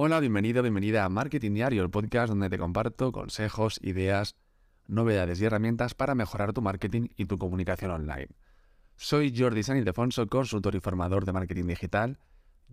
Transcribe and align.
Hola, 0.00 0.20
bienvenido, 0.20 0.62
bienvenida 0.62 1.04
a 1.04 1.08
Marketing 1.08 1.54
Diario, 1.54 1.82
el 1.82 1.90
podcast 1.90 2.28
donde 2.28 2.48
te 2.48 2.56
comparto 2.56 3.10
consejos, 3.10 3.80
ideas, 3.82 4.36
novedades 4.86 5.40
y 5.40 5.44
herramientas 5.44 5.94
para 5.94 6.14
mejorar 6.14 6.52
tu 6.52 6.62
marketing 6.62 7.08
y 7.16 7.24
tu 7.24 7.36
comunicación 7.36 7.90
online. 7.90 8.28
Soy 8.94 9.36
Jordi 9.36 9.64
San 9.64 9.76
Ildefonso, 9.76 10.28
consultor 10.28 10.76
y 10.76 10.80
formador 10.80 11.24
de 11.24 11.32
marketing 11.32 11.66
digital, 11.66 12.20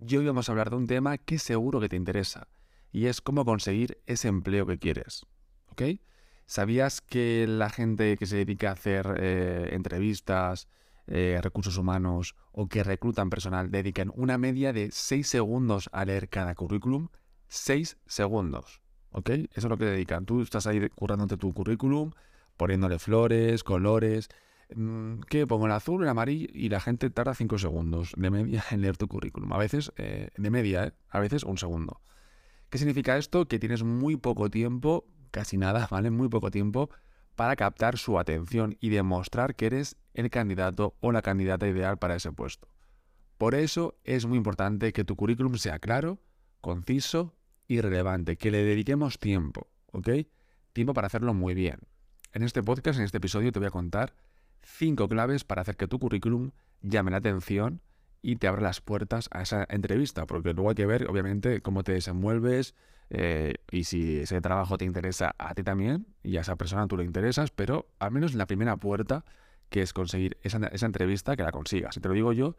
y 0.07 0.17
hoy 0.17 0.27
vamos 0.27 0.47
a 0.47 0.51
hablar 0.51 0.69
de 0.69 0.75
un 0.75 0.85
tema 0.85 1.17
que 1.17 1.39
seguro 1.39 1.79
que 1.79 1.89
te 1.89 1.95
interesa, 1.95 2.47
y 2.91 3.07
es 3.07 3.21
cómo 3.21 3.43
conseguir 3.43 3.99
ese 4.05 4.27
empleo 4.27 4.67
que 4.67 4.77
quieres. 4.77 5.25
¿Ok? 5.71 5.81
¿Sabías 6.45 7.01
que 7.01 7.47
la 7.47 7.71
gente 7.71 8.17
que 8.17 8.27
se 8.27 8.35
dedica 8.35 8.69
a 8.69 8.73
hacer 8.73 9.15
eh, 9.17 9.69
entrevistas, 9.71 10.67
eh, 11.07 11.39
recursos 11.41 11.77
humanos 11.77 12.35
o 12.51 12.67
que 12.67 12.83
reclutan 12.83 13.29
personal 13.29 13.69
dedican 13.69 14.11
una 14.15 14.37
media 14.37 14.73
de 14.73 14.89
6 14.91 15.27
segundos 15.27 15.89
a 15.91 16.05
leer 16.05 16.29
cada 16.29 16.55
currículum. 16.55 17.09
6 17.47 17.97
segundos. 18.07 18.81
¿Ok? 19.11 19.29
Eso 19.29 19.49
es 19.53 19.65
lo 19.65 19.77
que 19.77 19.85
dedican. 19.85 20.25
Tú 20.25 20.41
estás 20.41 20.67
ahí 20.67 20.89
currándote 20.89 21.37
tu 21.37 21.53
currículum, 21.53 22.11
poniéndole 22.57 22.99
flores, 22.99 23.63
colores. 23.63 24.29
Mm, 24.75 25.21
¿Qué? 25.29 25.45
Pongo 25.45 25.67
el 25.67 25.71
azul, 25.73 26.03
el 26.03 26.09
amarillo 26.09 26.47
y 26.51 26.69
la 26.69 26.79
gente 26.79 27.09
tarda 27.09 27.35
5 27.35 27.57
segundos 27.59 28.13
de 28.17 28.31
media 28.31 28.63
en 28.71 28.81
leer 28.81 28.97
tu 28.97 29.07
currículum. 29.07 29.53
A 29.53 29.57
veces, 29.57 29.93
eh, 29.97 30.29
de 30.35 30.49
media, 30.49 30.85
¿eh? 30.85 30.93
a 31.09 31.19
veces 31.19 31.43
un 31.43 31.57
segundo. 31.57 32.01
¿Qué 32.69 32.79
significa 32.79 33.17
esto? 33.17 33.47
Que 33.47 33.59
tienes 33.59 33.83
muy 33.83 34.17
poco 34.17 34.49
tiempo, 34.49 35.05
casi 35.31 35.57
nada, 35.57 35.87
¿vale? 35.91 36.09
Muy 36.09 36.29
poco 36.29 36.49
tiempo 36.49 36.89
para 37.35 37.55
captar 37.55 37.97
su 37.97 38.17
atención 38.17 38.77
y 38.79 38.89
demostrar 38.89 39.55
que 39.55 39.67
eres 39.67 39.97
el 40.13 40.29
candidato 40.29 40.95
o 41.01 41.11
la 41.11 41.21
candidata 41.21 41.67
ideal 41.67 41.97
para 41.97 42.15
ese 42.15 42.31
puesto. 42.31 42.67
Por 43.37 43.55
eso 43.55 43.99
es 44.03 44.25
muy 44.25 44.37
importante 44.37 44.93
que 44.93 45.03
tu 45.03 45.15
currículum 45.15 45.55
sea 45.57 45.79
claro, 45.79 46.19
conciso 46.61 47.35
y 47.67 47.81
relevante, 47.81 48.37
que 48.37 48.51
le 48.51 48.63
dediquemos 48.63 49.19
tiempo, 49.19 49.67
¿ok? 49.91 50.09
Tiempo 50.71 50.93
para 50.93 51.07
hacerlo 51.07 51.33
muy 51.33 51.53
bien. 51.53 51.79
En 52.31 52.43
este 52.43 52.63
podcast, 52.63 52.99
en 52.99 53.05
este 53.05 53.17
episodio, 53.17 53.51
te 53.51 53.59
voy 53.59 53.67
a 53.67 53.71
contar 53.71 54.15
cinco 54.61 55.07
claves 55.07 55.43
para 55.43 55.61
hacer 55.61 55.75
que 55.75 55.87
tu 55.87 55.99
currículum 55.99 56.51
llame 56.81 57.11
la 57.11 57.17
atención 57.17 57.81
y 58.25 58.37
te 58.37 58.47
abra 58.47 58.63
las 58.63 58.81
puertas 58.81 59.29
a 59.29 59.43
esa 59.43 59.67
entrevista, 59.69 60.25
porque 60.25 60.53
luego 60.53 60.69
hay 60.69 60.75
que 60.75 60.87
ver, 60.87 61.07
obviamente, 61.07 61.61
cómo 61.61 61.83
te 61.83 61.91
desenvuelves, 61.91 62.73
eh, 63.11 63.53
y 63.69 63.83
si 63.83 64.21
ese 64.21 64.41
trabajo 64.41 64.79
te 64.79 64.85
interesa 64.85 65.35
a 65.37 65.53
ti 65.53 65.61
también 65.61 66.07
y 66.23 66.37
a 66.37 66.41
esa 66.41 66.55
persona 66.55 66.87
tú 66.87 66.97
le 66.97 67.03
interesas, 67.03 67.51
pero 67.51 67.85
al 67.99 68.09
menos 68.09 68.33
la 68.33 68.47
primera 68.47 68.77
puerta, 68.77 69.25
que 69.69 69.83
es 69.83 69.93
conseguir 69.93 70.37
esa, 70.41 70.57
entrevista, 70.87 71.35
que 71.35 71.43
la 71.43 71.51
consigas. 71.51 71.97
Y 71.97 71.99
te 71.99 72.07
lo 72.07 72.15
digo 72.15 72.33
yo, 72.33 72.55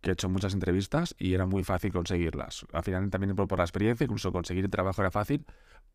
que 0.00 0.10
he 0.10 0.12
hecho 0.14 0.28
muchas 0.28 0.54
entrevistas 0.54 1.14
y 1.18 1.34
era 1.34 1.46
muy 1.46 1.62
fácil 1.62 1.92
conseguirlas. 1.92 2.66
Al 2.72 2.82
final 2.82 3.08
también 3.08 3.36
por, 3.36 3.58
la 3.58 3.64
experiencia, 3.64 4.04
incluso 4.04 4.32
conseguir 4.32 4.64
el 4.64 4.70
trabajo 4.70 5.02
era 5.02 5.12
fácil, 5.12 5.46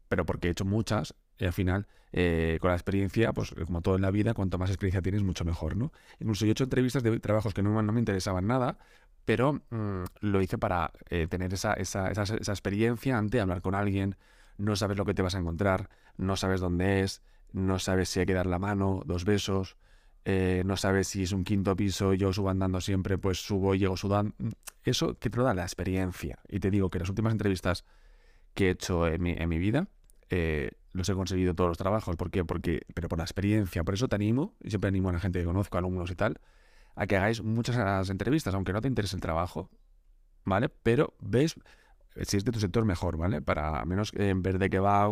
pero 0.07 0.25
porque 0.25 0.47
he 0.47 0.51
hecho 0.51 0.63
muchas 0.63 1.15
y 1.37 1.45
al 1.45 1.53
final 1.53 1.85
eh, 2.13 2.57
con 2.61 2.69
la 2.69 2.75
experiencia, 2.75 3.33
pues 3.33 3.53
como 3.65 3.81
todo 3.81 3.95
en 3.95 4.01
la 4.01 4.11
vida, 4.11 4.33
cuanto 4.33 4.57
más 4.57 4.69
experiencia 4.69 5.01
tienes, 5.01 5.23
mucho 5.23 5.45
mejor, 5.45 5.75
¿no? 5.75 5.91
Incluso 6.19 6.45
yo 6.45 6.51
he 6.51 6.53
hecho 6.53 6.65
entrevistas 6.65 7.03
de 7.03 7.19
trabajos 7.19 7.53
que 7.53 7.61
no, 7.61 7.81
no 7.81 7.91
me 7.93 7.99
interesaban 7.99 8.47
nada, 8.47 8.77
pero 9.25 9.61
mm, 9.69 10.03
lo 10.21 10.41
hice 10.41 10.57
para 10.57 10.91
eh, 11.09 11.27
tener 11.27 11.53
esa, 11.53 11.73
esa, 11.73 12.11
esa, 12.11 12.23
esa, 12.23 12.51
experiencia 12.51 13.17
ante 13.17 13.39
hablar 13.39 13.61
con 13.61 13.75
alguien, 13.75 14.15
no 14.57 14.75
sabes 14.75 14.97
lo 14.97 15.05
que 15.05 15.13
te 15.13 15.21
vas 15.21 15.35
a 15.35 15.39
encontrar, 15.39 15.89
no 16.17 16.35
sabes 16.35 16.61
dónde 16.61 17.01
es, 17.01 17.21
no 17.53 17.79
sabes 17.79 18.09
si 18.09 18.19
hay 18.19 18.25
que 18.25 18.33
dar 18.33 18.45
la 18.45 18.59
mano, 18.59 19.01
dos 19.05 19.25
besos, 19.25 19.77
eh, 20.23 20.63
no 20.65 20.77
sabes 20.77 21.07
si 21.07 21.23
es 21.23 21.31
un 21.31 21.43
quinto 21.43 21.75
piso, 21.75 22.13
yo 22.13 22.31
subo 22.31 22.49
andando 22.49 22.79
siempre, 22.81 23.17
pues 23.17 23.43
subo 23.43 23.75
y 23.75 23.79
llego 23.79 23.97
sudando. 23.97 24.33
Eso 24.83 25.17
que 25.17 25.29
te 25.29 25.37
lo 25.37 25.43
da 25.43 25.53
la 25.53 25.63
experiencia. 25.63 26.39
Y 26.47 26.59
te 26.59 26.69
digo 26.71 26.89
que 26.89 26.99
las 26.99 27.09
últimas 27.09 27.31
entrevistas 27.31 27.85
que 28.53 28.67
he 28.67 28.69
hecho 28.71 29.07
en 29.07 29.21
mi, 29.21 29.31
en 29.31 29.49
mi 29.49 29.57
vida, 29.57 29.87
eh, 30.29 30.71
los 30.93 31.07
he 31.09 31.13
conseguido 31.13 31.53
todos 31.53 31.69
los 31.69 31.77
trabajos. 31.77 32.15
¿Por 32.15 32.31
qué? 32.31 32.43
Porque, 32.45 32.81
pero 32.93 33.09
por 33.09 33.17
la 33.17 33.23
experiencia. 33.23 33.83
Por 33.83 33.93
eso 33.93 34.07
te 34.07 34.15
animo, 34.15 34.55
y 34.61 34.69
siempre 34.69 34.89
animo 34.89 35.09
a 35.09 35.13
la 35.13 35.19
gente 35.19 35.39
que 35.39 35.45
conozco, 35.45 35.77
alumnos 35.77 36.11
y 36.11 36.15
tal, 36.15 36.39
a 36.95 37.07
que 37.07 37.17
hagáis 37.17 37.41
muchas 37.43 38.09
entrevistas, 38.09 38.53
aunque 38.53 38.73
no 38.73 38.81
te 38.81 38.87
interese 38.87 39.15
el 39.15 39.21
trabajo, 39.21 39.69
¿vale? 40.45 40.69
Pero 40.69 41.13
ves 41.19 41.55
si 42.23 42.37
es 42.37 42.45
de 42.45 42.51
tu 42.51 42.59
sector 42.59 42.85
mejor, 42.85 43.17
¿vale? 43.17 43.41
Para 43.41 43.83
menos 43.85 44.11
en 44.13 44.41
ver 44.41 44.59
de 44.59 44.69
qué 44.69 44.79
va 44.79 45.11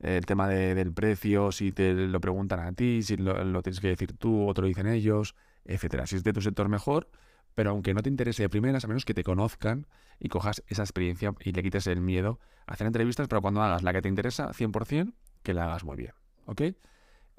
el 0.00 0.26
tema 0.26 0.48
del 0.48 0.92
precio, 0.92 1.52
si 1.52 1.72
te 1.72 1.94
lo 1.94 2.20
preguntan 2.20 2.60
a 2.60 2.72
ti, 2.72 3.02
si 3.02 3.16
lo, 3.16 3.62
tienes 3.62 3.80
que 3.80 3.88
decir 3.88 4.16
tú 4.16 4.48
o 4.48 4.54
te 4.54 4.60
lo 4.60 4.66
dicen 4.68 4.86
ellos, 4.86 5.34
etcétera. 5.64 6.06
Si 6.06 6.16
es 6.16 6.24
de 6.24 6.32
tu 6.32 6.40
sector 6.40 6.68
mejor, 6.68 7.08
pero 7.54 7.70
aunque 7.70 7.94
no 7.94 8.02
te 8.02 8.08
interese 8.08 8.42
de 8.42 8.48
primeras, 8.48 8.84
a 8.84 8.88
menos 8.88 9.04
que 9.04 9.14
te 9.14 9.24
conozcan 9.24 9.86
y 10.18 10.28
cojas 10.28 10.62
esa 10.68 10.82
experiencia 10.82 11.34
y 11.40 11.52
le 11.52 11.62
quites 11.62 11.86
el 11.86 12.00
miedo 12.00 12.38
a 12.66 12.72
hacer 12.72 12.86
entrevistas, 12.86 13.28
pero 13.28 13.42
cuando 13.42 13.62
hagas 13.62 13.82
la 13.82 13.92
que 13.92 14.02
te 14.02 14.08
interesa 14.08 14.52
100%, 14.52 15.12
que 15.42 15.54
la 15.54 15.64
hagas 15.64 15.84
muy 15.84 15.96
bien, 15.96 16.12
¿ok? 16.46 16.62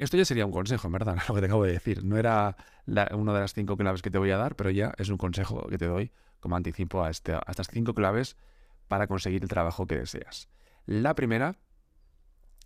Esto 0.03 0.18
ya 0.18 0.25
sería 0.25 0.46
un 0.46 0.52
consejo, 0.52 0.88
en 0.88 0.91
verdad, 0.91 1.16
lo 1.30 1.34
que 1.34 1.40
te 1.40 1.46
acabo 1.46 1.64
de 1.64 1.72
decir. 1.72 2.03
No 2.03 2.18
era 2.18 2.58
una 3.14 3.34
de 3.34 3.40
las 3.40 3.53
cinco 3.53 3.78
claves 3.78 4.02
que 4.02 4.12
te 4.12 4.18
voy 4.18 4.31
a 4.31 4.38
dar, 4.38 4.58
pero 4.58 4.69
ya 4.69 4.94
es 4.97 5.08
un 5.08 5.18
consejo 5.18 5.66
que 5.69 5.78
te 5.78 5.86
doy 5.86 6.12
como 6.41 6.58
anticipo 6.58 7.06
a, 7.06 7.09
este, 7.09 7.34
a 7.34 7.44
estas 7.47 7.69
cinco 7.69 7.94
claves 7.94 8.36
para 8.90 9.08
conseguir 9.08 9.44
el 9.44 9.47
trabajo 9.47 9.88
que 9.88 9.97
deseas. 9.97 10.50
La 10.86 11.16
primera 11.16 11.56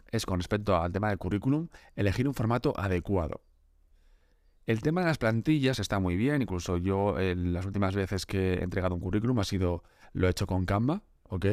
es 0.10 0.26
con 0.26 0.40
respecto 0.40 0.76
al 0.78 0.92
tema 0.92 1.10
del 1.10 1.20
currículum, 1.20 1.68
elegir 1.96 2.28
un 2.28 2.34
formato 2.34 2.74
adecuado. 2.76 3.42
El 4.66 4.82
tema 4.82 5.02
de 5.02 5.08
las 5.08 5.20
plantillas 5.20 5.78
está 5.78 6.00
muy 6.00 6.16
bien, 6.18 6.42
incluso 6.42 6.78
yo 6.78 7.18
las 7.20 7.68
últimas 7.68 7.94
veces 7.94 8.26
que 8.26 8.56
he 8.56 8.64
entregado 8.64 8.96
un 8.96 9.02
currículum 9.02 9.38
ha 9.38 9.44
sido, 9.44 9.84
lo 10.14 10.26
he 10.26 10.32
hecho 10.32 10.48
con 10.48 10.66
Canva, 10.66 11.04
¿ok? 11.30 11.46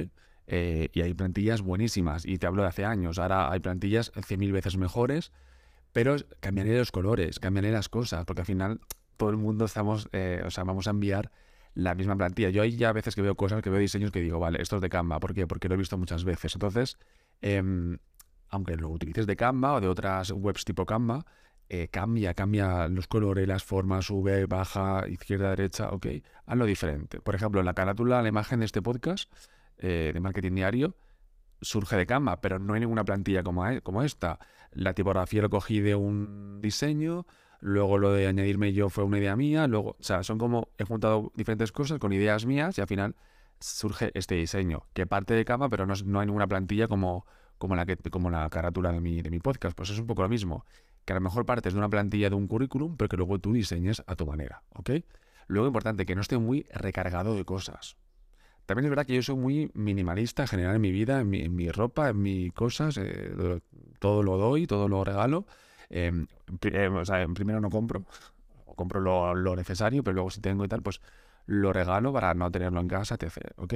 Eh, 0.47 0.89
y 0.95 1.03
hay 1.03 1.13
plantillas 1.13 1.61
buenísimas, 1.61 2.25
y 2.25 2.39
te 2.39 2.47
hablo 2.47 2.63
de 2.63 2.69
hace 2.69 2.87
años, 2.87 3.19
ahora 3.19 3.53
hay 3.53 3.61
plantillas 3.61 4.13
100.000 4.15 4.51
veces 4.51 4.79
mejores, 4.79 5.31
pero 5.95 6.17
cambiaré 6.41 6.77
los 6.77 6.91
colores, 6.91 7.39
cambiaré 7.39 7.71
las 7.71 7.89
cosas, 7.89 8.25
porque 8.25 8.43
al 8.43 8.47
final 8.47 8.81
todo 9.17 9.31
el 9.31 9.37
mundo 9.37 9.65
estamos, 9.65 10.09
eh, 10.13 10.43
o 10.45 10.51
sea, 10.51 10.65
vamos 10.65 10.89
a 10.89 10.91
enviar 10.91 11.31
la 11.75 11.95
misma 11.95 12.17
plantilla. 12.17 12.51
Yo 12.51 12.63
hay 12.63 12.77
ya 12.77 12.93
veces 12.93 13.15
que 13.15 13.23
veo 13.23 13.37
cosas, 13.37 13.63
que 13.63 13.71
veo 13.71 13.79
diseños 13.79 14.11
que 14.11 14.21
digo, 14.21 14.41
vale, 14.41 14.61
esto 14.61 14.77
es 14.77 14.83
de 14.83 14.89
Canva. 14.89 15.21
¿Por 15.21 15.35
qué? 15.35 15.47
Porque 15.47 15.69
lo 15.69 15.77
he 15.77 15.79
visto 15.79 15.97
muchas 15.97 16.25
veces. 16.25 16.53
Entonces, 16.57 16.99
em, 17.41 17.99
aunque 18.49 18.77
lo 18.77 18.89
utilices 18.89 19.25
de 19.29 19.37
Canva 19.37 19.75
o 19.75 19.81
de 19.81 19.87
otras 19.87 20.33
webs 20.33 20.65
tipo 20.65 20.85
Canva, 20.85 21.25
eh, 21.69 21.87
cambia, 21.93 22.35
cambia 22.35 22.89
los 22.89 23.07
colores, 23.07 23.47
las 23.47 23.63
formas, 23.63 24.07
sube, 24.07 24.47
baja, 24.47 25.07
izquierda, 25.09 25.51
derecha, 25.51 25.91
ok. 25.91 26.07
Hazlo 26.47 26.67
diferente. 26.67 27.21
Por 27.21 27.37
ejemplo, 27.37 27.61
en 27.61 27.67
la 27.67 27.75
carátula, 27.75 28.21
la 28.21 28.29
imagen 28.29 28.59
de 28.59 28.67
este 28.67 28.83
podcast 28.83 29.33
eh, 29.79 30.11
de 30.13 30.21
marketing 30.21 30.57
diario, 30.57 30.97
surge 31.65 31.97
de 31.97 32.07
Canva, 32.07 32.41
pero 32.41 32.59
no 32.59 32.75
hay 32.75 32.81
ninguna 32.81 33.05
plantilla 33.05 33.43
como, 33.43 33.67
e, 33.67 33.81
como 33.81 34.03
esta. 34.03 34.39
La 34.73 34.95
tipografía 34.95 35.43
lo 35.43 35.51
cogí 35.51 35.81
de 35.81 35.95
un 35.95 36.61
diseño, 36.61 37.27
luego 37.61 37.99
lo 37.99 38.13
de 38.13 38.27
añadirme 38.27 38.73
yo 38.73 38.91
fue 38.91 39.05
una 39.05 39.19
idea 39.19 39.37
mía, 39.37 39.67
luego, 39.67 39.97
o 39.99 40.03
sea, 40.03 40.23
son 40.23 40.39
como 40.39 40.69
he 40.79 40.85
juntado 40.85 41.33
diferentes 41.35 41.73
cosas 41.73 41.99
con 41.99 42.13
ideas 42.13 42.47
mías 42.47 42.77
y 42.79 42.81
al 42.81 42.87
final 42.87 43.17
surge 43.61 44.11
este 44.15 44.35
diseño, 44.35 44.85
que 44.93 45.07
parte 45.07 45.35
de 45.35 45.45
Canva, 45.45 45.69
pero 45.69 45.87
no, 45.87 45.95
no 46.05 46.21
hay 46.21 46.27
ninguna 46.27 46.47
plantilla 46.47 46.89
como, 46.89 47.27
como, 47.59 47.77
la 47.77 47.87
que, 47.87 47.97
como 47.97 48.31
la 48.31 48.49
carátula 48.51 48.93
de 48.93 49.01
mi, 49.01 49.23
de 49.23 49.31
mi 49.31 49.39
podcast. 49.41 49.77
Pues 49.77 49.91
es 49.91 49.99
un 49.99 50.07
poco 50.07 50.23
lo 50.23 50.29
mismo, 50.29 50.67
que 51.05 51.13
a 51.13 51.17
lo 51.17 51.23
mejor 51.23 51.47
partes 51.47 51.73
de 51.73 51.79
una 51.79 51.89
plantilla 51.89 52.29
de 52.29 52.37
un 52.37 52.47
currículum, 52.47 52.97
pero 52.97 53.09
que 53.09 53.17
luego 53.17 53.39
tú 53.39 53.53
diseñes 53.53 54.03
a 54.07 54.17
tu 54.17 54.27
manera, 54.27 54.63
¿ok? 54.75 54.91
Luego, 55.47 55.67
importante, 55.67 56.07
que 56.07 56.15
no 56.15 56.23
esté 56.23 56.39
muy 56.39 56.67
recargado 56.73 57.35
de 57.35 57.45
cosas. 57.45 57.97
También 58.67 58.87
es 58.87 58.91
verdad 58.91 59.07
que 59.07 59.15
yo 59.15 59.23
soy 59.23 59.37
muy 59.37 59.71
minimalista 59.75 60.43
en 60.43 60.49
general 60.49 60.77
en 60.77 60.81
mi 60.81 60.91
vida, 60.91 61.21
en 61.21 61.55
mi, 61.55 61.71
ropa, 61.71 62.09
en 62.11 62.23
mis 62.23 62.53
cosas. 62.53 62.97
Eh, 62.97 63.61
todo 63.99 64.23
lo 64.23 64.39
doy, 64.39 64.67
todo 64.67 64.89
lo 64.89 65.05
regalo. 65.05 65.47
Em, 65.91 66.27
eh, 66.63 66.89
o 66.89 67.05
sea, 67.05 67.27
primero 67.29 67.61
no 67.61 67.69
compro, 67.71 68.05
o 68.65 68.75
compro 68.75 69.01
lo, 69.01 69.57
necesario, 69.57 70.03
pero 70.03 70.15
luego 70.15 70.31
si 70.31 70.41
tengo 70.41 70.65
y 70.65 70.69
tal, 70.69 70.83
pues 70.83 71.01
lo 71.47 71.73
regalo 71.73 72.13
para 72.13 72.33
no 72.33 72.51
tenerlo 72.51 72.81
en 72.81 72.89
casa, 72.89 73.17
etc. 73.17 73.53
¿Ok? 73.57 73.75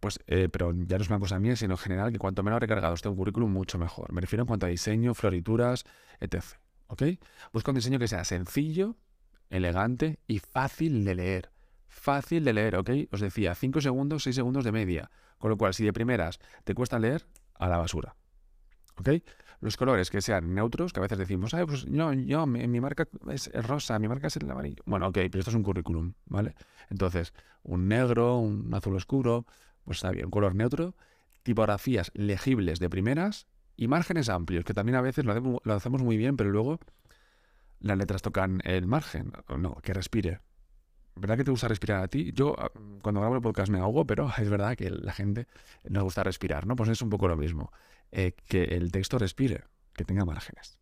Pues, 0.00 0.18
eh, 0.26 0.48
pero 0.50 0.72
ya 0.72 0.96
no 0.96 1.02
es 1.02 1.10
una 1.10 1.20
cosa 1.20 1.38
mía, 1.38 1.54
sino 1.54 1.74
en 1.74 1.78
general 1.78 2.12
que 2.12 2.18
cuanto 2.18 2.42
menos 2.42 2.60
recargado 2.60 2.94
esté 2.94 3.08
un 3.08 3.16
currículum, 3.16 3.52
mucho 3.52 3.78
mejor. 3.78 4.12
Me 4.12 4.20
refiero 4.22 4.42
en 4.42 4.46
cuanto 4.46 4.66
a 4.66 4.70
diseño, 4.70 5.14
florituras, 5.14 5.84
etc. 6.18 6.42
¿Ok? 6.86 7.02
Busca 7.52 7.70
un 7.70 7.76
diseño 7.76 7.98
que 7.98 8.08
sea 8.08 8.24
sencillo, 8.24 8.96
elegante 9.50 10.18
y 10.26 10.38
fácil 10.38 11.04
de 11.04 11.14
leer 11.14 11.51
fácil 11.92 12.44
de 12.44 12.52
leer, 12.52 12.76
¿ok? 12.76 12.90
Os 13.12 13.20
decía, 13.20 13.54
5 13.54 13.80
segundos, 13.80 14.24
6 14.24 14.34
segundos 14.34 14.64
de 14.64 14.72
media. 14.72 15.10
Con 15.38 15.50
lo 15.50 15.56
cual, 15.56 15.74
si 15.74 15.84
de 15.84 15.92
primeras 15.92 16.40
te 16.64 16.74
cuesta 16.74 16.98
leer, 16.98 17.26
a 17.54 17.68
la 17.68 17.78
basura. 17.78 18.16
¿Ok? 18.96 19.08
Los 19.60 19.76
colores 19.76 20.10
que 20.10 20.20
sean 20.20 20.54
neutros, 20.54 20.92
que 20.92 21.00
a 21.00 21.02
veces 21.02 21.18
decimos, 21.18 21.54
ay, 21.54 21.64
pues 21.66 21.86
no, 21.86 22.12
yo, 22.12 22.46
mi, 22.46 22.80
marca 22.80 23.06
es 23.30 23.48
rosa, 23.66 23.98
mi 23.98 24.08
marca 24.08 24.26
es 24.26 24.36
el 24.36 24.50
amarillo. 24.50 24.82
Bueno, 24.86 25.06
ok, 25.08 25.14
pero 25.14 25.38
esto 25.38 25.50
es 25.50 25.56
un 25.56 25.62
currículum, 25.62 26.14
¿vale? 26.26 26.56
Entonces, 26.90 27.32
un 27.62 27.86
negro, 27.86 28.38
un 28.38 28.74
azul 28.74 28.96
oscuro, 28.96 29.46
pues 29.84 29.98
está 29.98 30.10
bien, 30.10 30.30
color 30.30 30.56
neutro, 30.56 30.96
tipografías 31.44 32.10
legibles 32.14 32.80
de 32.80 32.90
primeras 32.90 33.46
y 33.76 33.86
márgenes 33.86 34.28
amplios, 34.28 34.64
que 34.64 34.74
también 34.74 34.96
a 34.96 35.00
veces 35.00 35.24
lo 35.24 35.60
lo 35.62 35.74
hacemos 35.74 36.02
muy 36.02 36.16
bien, 36.16 36.36
pero 36.36 36.50
luego 36.50 36.80
las 37.78 37.98
letras 37.98 38.22
tocan 38.22 38.60
el 38.64 38.86
margen. 38.86 39.32
No, 39.58 39.76
que 39.82 39.92
respire, 39.94 40.40
¿verdad 41.14 41.36
que 41.36 41.44
te 41.44 41.50
gusta 41.50 41.68
respirar 41.68 42.02
a 42.02 42.08
ti? 42.08 42.32
Yo 42.34 42.54
ah, 42.58 42.70
cuando 43.02 43.20
grabo 43.20 43.36
el 43.36 43.42
podcast 43.42 43.70
me 43.70 43.78
ahogo, 43.78 44.06
pero 44.06 44.30
es 44.38 44.48
verdad 44.48 44.76
que 44.76 44.90
la 44.90 45.12
gente 45.12 45.46
nos 45.88 46.04
gusta 46.04 46.22
respirar, 46.22 46.66
¿no? 46.66 46.76
Pues 46.76 46.90
es 46.90 47.02
un 47.02 47.10
poco 47.10 47.28
lo 47.28 47.36
mismo. 47.36 47.72
Eh, 48.10 48.32
que 48.46 48.64
el 48.64 48.92
texto 48.92 49.18
respire, 49.18 49.64
que 49.94 50.04
tenga 50.04 50.24
márgenes. 50.24 50.78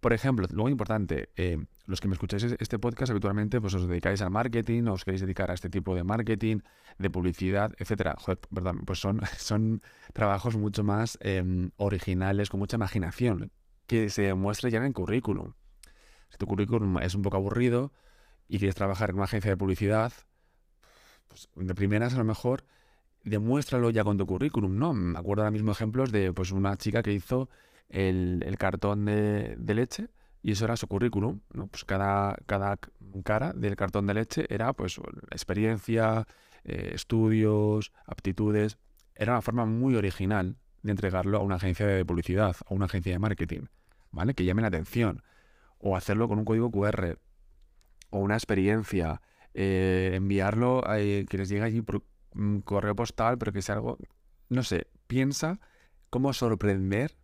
Por 0.00 0.12
ejemplo, 0.12 0.46
luego 0.50 0.68
importante, 0.68 1.30
eh, 1.36 1.58
los 1.86 2.00
que 2.00 2.08
me 2.08 2.14
escucháis 2.14 2.44
este 2.44 2.78
podcast 2.78 3.10
habitualmente 3.10 3.60
pues 3.60 3.74
os 3.74 3.88
dedicáis 3.88 4.22
al 4.22 4.30
marketing, 4.30 4.84
os 4.84 5.04
queréis 5.04 5.22
dedicar 5.22 5.50
a 5.50 5.54
este 5.54 5.68
tipo 5.68 5.94
de 5.94 6.04
marketing, 6.04 6.58
de 6.98 7.10
publicidad, 7.10 7.74
etcétera. 7.78 8.14
Joder, 8.18 8.38
pues 8.84 8.98
son, 8.98 9.20
son 9.38 9.82
trabajos 10.12 10.56
mucho 10.56 10.84
más 10.84 11.18
em, 11.20 11.70
originales, 11.76 12.50
con 12.50 12.60
mucha 12.60 12.76
imaginación, 12.76 13.50
que 13.86 14.10
se 14.10 14.22
demuestre 14.22 14.70
ya 14.70 14.78
en 14.78 14.84
el 14.84 14.92
currículum. 14.92 15.54
Si 16.30 16.38
tu 16.38 16.46
currículum 16.46 16.98
es 16.98 17.14
un 17.14 17.22
poco 17.22 17.36
aburrido 17.38 17.92
y 18.48 18.58
quieres 18.58 18.74
trabajar 18.74 19.10
en 19.10 19.16
una 19.16 19.24
agencia 19.24 19.50
de 19.50 19.56
publicidad, 19.56 20.12
pues 21.28 21.48
de 21.54 21.74
primeras 21.74 22.14
a 22.14 22.18
lo 22.18 22.24
mejor 22.24 22.64
demuéstralo 23.24 23.90
ya 23.90 24.04
con 24.04 24.16
tu 24.16 24.26
currículum, 24.26 24.78
¿no? 24.78 24.94
Me 24.94 25.18
acuerdo 25.18 25.42
ahora 25.42 25.50
mismo 25.50 25.72
ejemplos 25.72 26.12
de 26.12 26.32
pues 26.32 26.52
una 26.52 26.76
chica 26.76 27.02
que 27.02 27.12
hizo 27.12 27.48
el, 27.88 28.56
cartón 28.58 29.04
de, 29.04 29.56
leche 29.74 30.08
y 30.42 30.52
eso 30.52 30.64
era 30.64 30.76
su 30.76 30.86
currículum, 30.86 31.40
¿no? 31.52 31.66
Pues 31.66 31.84
cada, 31.84 32.36
cada 32.46 32.78
cara 33.24 33.52
del 33.52 33.74
cartón 33.74 34.06
de 34.06 34.14
leche 34.14 34.46
era 34.48 34.72
pues 34.72 35.00
experiencia, 35.30 36.26
eh, 36.64 36.92
estudios, 36.94 37.92
aptitudes. 38.06 38.78
Era 39.16 39.32
una 39.32 39.42
forma 39.42 39.66
muy 39.66 39.96
original 39.96 40.56
de 40.82 40.92
entregarlo 40.92 41.38
a 41.38 41.40
una 41.40 41.56
agencia 41.56 41.86
de 41.86 42.04
publicidad, 42.04 42.54
a 42.64 42.74
una 42.74 42.84
agencia 42.84 43.12
de 43.12 43.18
marketing, 43.18 43.62
¿vale? 44.12 44.34
Que 44.34 44.44
llame 44.44 44.62
la 44.62 44.68
atención. 44.68 45.22
O 45.78 45.96
hacerlo 45.96 46.28
con 46.28 46.38
un 46.38 46.44
código 46.44 46.70
QR 46.70 47.18
o 48.10 48.18
una 48.18 48.34
experiencia. 48.34 49.20
Eh, 49.58 50.12
enviarlo, 50.14 50.86
a, 50.86 50.96
que 50.96 51.26
les 51.32 51.48
llegue 51.48 51.62
allí 51.62 51.80
por 51.80 52.02
correo 52.64 52.94
postal, 52.94 53.38
pero 53.38 53.52
que 53.52 53.62
sea 53.62 53.76
algo, 53.76 53.96
no 54.50 54.62
sé, 54.62 54.88
piensa 55.06 55.60
cómo 56.10 56.32
sorprender 56.32 57.16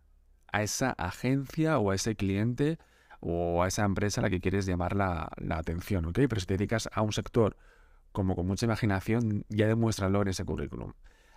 a 0.51 0.63
esa 0.63 0.91
agencia 0.91 1.77
o 1.77 1.91
a 1.91 1.95
ese 1.95 2.15
cliente 2.15 2.77
o 3.19 3.63
a 3.63 3.67
esa 3.67 3.85
empresa 3.85 4.21
a 4.21 4.23
la 4.23 4.29
que 4.29 4.41
quieres 4.41 4.65
llamar 4.65 4.95
la, 4.95 5.31
atención, 5.51 6.05
¿ok? 6.05 6.19
Pero 6.27 6.39
si 6.39 6.45
te 6.45 6.57
dedicas 6.57 6.89
a 6.91 7.01
un 7.01 7.13
sector 7.13 7.55
como 8.11 8.35
con 8.35 8.45
mucha 8.45 8.65
imaginación, 8.65 9.45
ya 9.49 9.67
demuéstralo 9.67 10.21
en 10.21 10.27
ese 10.27 10.45
currículum. 10.45 10.93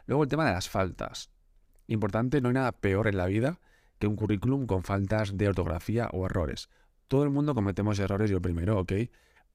Luego 0.07 0.25
el 0.25 0.29
tema 0.29 0.47
de 0.47 0.53
las 0.53 0.69
faltas. 0.69 1.31
Importante, 1.87 2.41
no 2.41 2.49
hay 2.49 2.55
nada 2.55 2.73
peor 2.73 3.07
en 3.07 3.17
la 3.17 3.27
vida 3.27 3.61
que 3.99 4.07
un 4.07 4.17
currículum 4.17 4.67
con 4.67 4.83
faltas 4.83 5.37
de 5.37 5.49
ortografía 5.49 6.09
o 6.13 6.27
errores. 6.27 6.69
Todo 7.09 7.23
el 7.23 7.31
mundo 7.31 7.55
cometemos 7.55 7.99
errores, 7.99 8.31
yo 8.31 8.43
primero, 8.43 8.79
¿ok? 8.81 8.93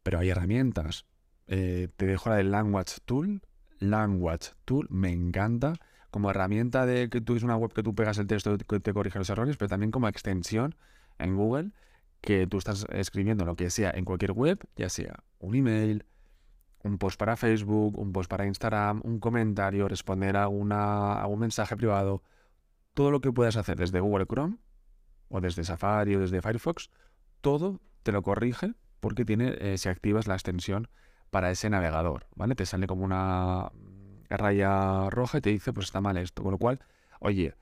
Pero 0.03 0.19
hay 0.19 0.29
herramientas. 0.29 1.05
Eh, 1.47 1.89
te 1.95 2.05
dejo 2.05 2.29
la 2.29 2.37
del 2.37 2.51
Language 2.51 2.97
Tool. 3.05 3.41
Language 3.79 4.51
Tool 4.65 4.87
me 4.89 5.11
encanta 5.11 5.73
como 6.11 6.29
herramienta 6.29 6.85
de 6.85 7.09
que 7.09 7.21
tú 7.21 7.35
es 7.35 7.43
una 7.43 7.55
web 7.55 7.73
que 7.73 7.83
tú 7.83 7.95
pegas 7.95 8.17
el 8.17 8.27
texto 8.27 8.57
que 8.57 8.79
te 8.79 8.93
corrige 8.93 9.17
los 9.17 9.29
errores, 9.29 9.57
pero 9.57 9.69
también 9.69 9.91
como 9.91 10.07
extensión 10.07 10.75
en 11.17 11.35
Google 11.35 11.71
que 12.19 12.45
tú 12.47 12.57
estás 12.57 12.85
escribiendo 12.91 13.45
lo 13.45 13.55
que 13.55 13.69
sea 13.69 13.91
en 13.91 14.05
cualquier 14.05 14.33
web, 14.33 14.59
ya 14.75 14.89
sea 14.89 15.23
un 15.39 15.55
email, 15.55 16.05
un 16.83 16.97
post 16.97 17.17
para 17.17 17.35
Facebook, 17.35 17.97
un 17.97 18.11
post 18.11 18.29
para 18.29 18.45
Instagram, 18.45 19.01
un 19.03 19.19
comentario, 19.19 19.87
responder 19.87 20.37
a, 20.37 20.47
una, 20.47 21.25
un 21.27 21.39
mensaje 21.39 21.75
privado, 21.75 22.23
todo 22.93 23.09
lo 23.09 23.21
que 23.21 23.31
puedas 23.31 23.57
hacer 23.57 23.77
desde 23.77 23.99
Google 23.99 24.25
Chrome 24.25 24.57
o 25.29 25.41
desde 25.41 25.63
Safari 25.63 26.15
o 26.15 26.19
desde 26.19 26.41
Firefox, 26.41 26.89
todo 27.41 27.81
te 28.03 28.11
lo 28.11 28.21
corrige 28.21 28.73
porque 29.01 29.25
tiene, 29.25 29.55
eh, 29.59 29.77
si 29.77 29.89
activas 29.89 30.27
la 30.27 30.35
extensión 30.35 30.87
para 31.29 31.51
ese 31.51 31.69
navegador, 31.69 32.27
¿vale? 32.35 32.55
Te 32.55 32.65
sale 32.65 32.87
como 32.87 33.03
una 33.03 33.71
raya 34.29 35.09
roja 35.09 35.39
y 35.39 35.41
te 35.41 35.49
dice, 35.49 35.73
pues 35.73 35.87
está 35.87 35.99
mal 35.99 36.15
esto. 36.17 36.43
Con 36.43 36.51
lo 36.51 36.57
cual, 36.57 36.79
oye, 37.19 37.55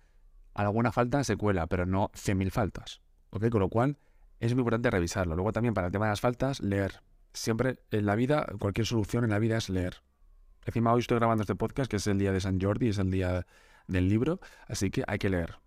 alguna 0.53 0.91
falta 0.91 1.23
se 1.23 1.35
cuela, 1.35 1.65
pero 1.67 1.85
no 1.85 2.09
100.000 2.09 2.51
faltas. 2.51 3.01
¿Ok? 3.31 3.49
Con 3.49 3.61
lo 3.61 3.69
cual, 3.69 3.97
es 4.39 4.53
muy 4.53 4.61
importante 4.61 4.89
revisarlo. 4.89 5.35
Luego 5.35 5.51
también 5.51 5.73
para 5.73 5.87
el 5.87 5.93
tema 5.93 6.05
de 6.05 6.11
las 6.11 6.21
faltas, 6.21 6.59
leer. 6.61 7.01
Siempre 7.33 7.79
en 7.91 8.05
la 8.05 8.15
vida, 8.15 8.47
cualquier 8.59 8.85
solución 8.85 9.23
en 9.23 9.29
la 9.31 9.39
vida 9.39 9.57
es 9.57 9.69
leer. 9.69 10.01
Encima 10.65 10.93
hoy 10.93 11.01
estoy 11.01 11.17
grabando 11.17 11.43
este 11.43 11.55
podcast, 11.55 11.89
que 11.89 11.97
es 11.97 12.07
el 12.07 12.17
día 12.19 12.31
de 12.31 12.41
San 12.41 12.59
Jordi, 12.59 12.89
es 12.89 12.97
el 12.97 13.11
día 13.11 13.45
del 13.87 14.09
libro, 14.09 14.39
así 14.67 14.91
que 14.91 15.03
hay 15.07 15.19
que 15.19 15.29
leer. 15.29 15.57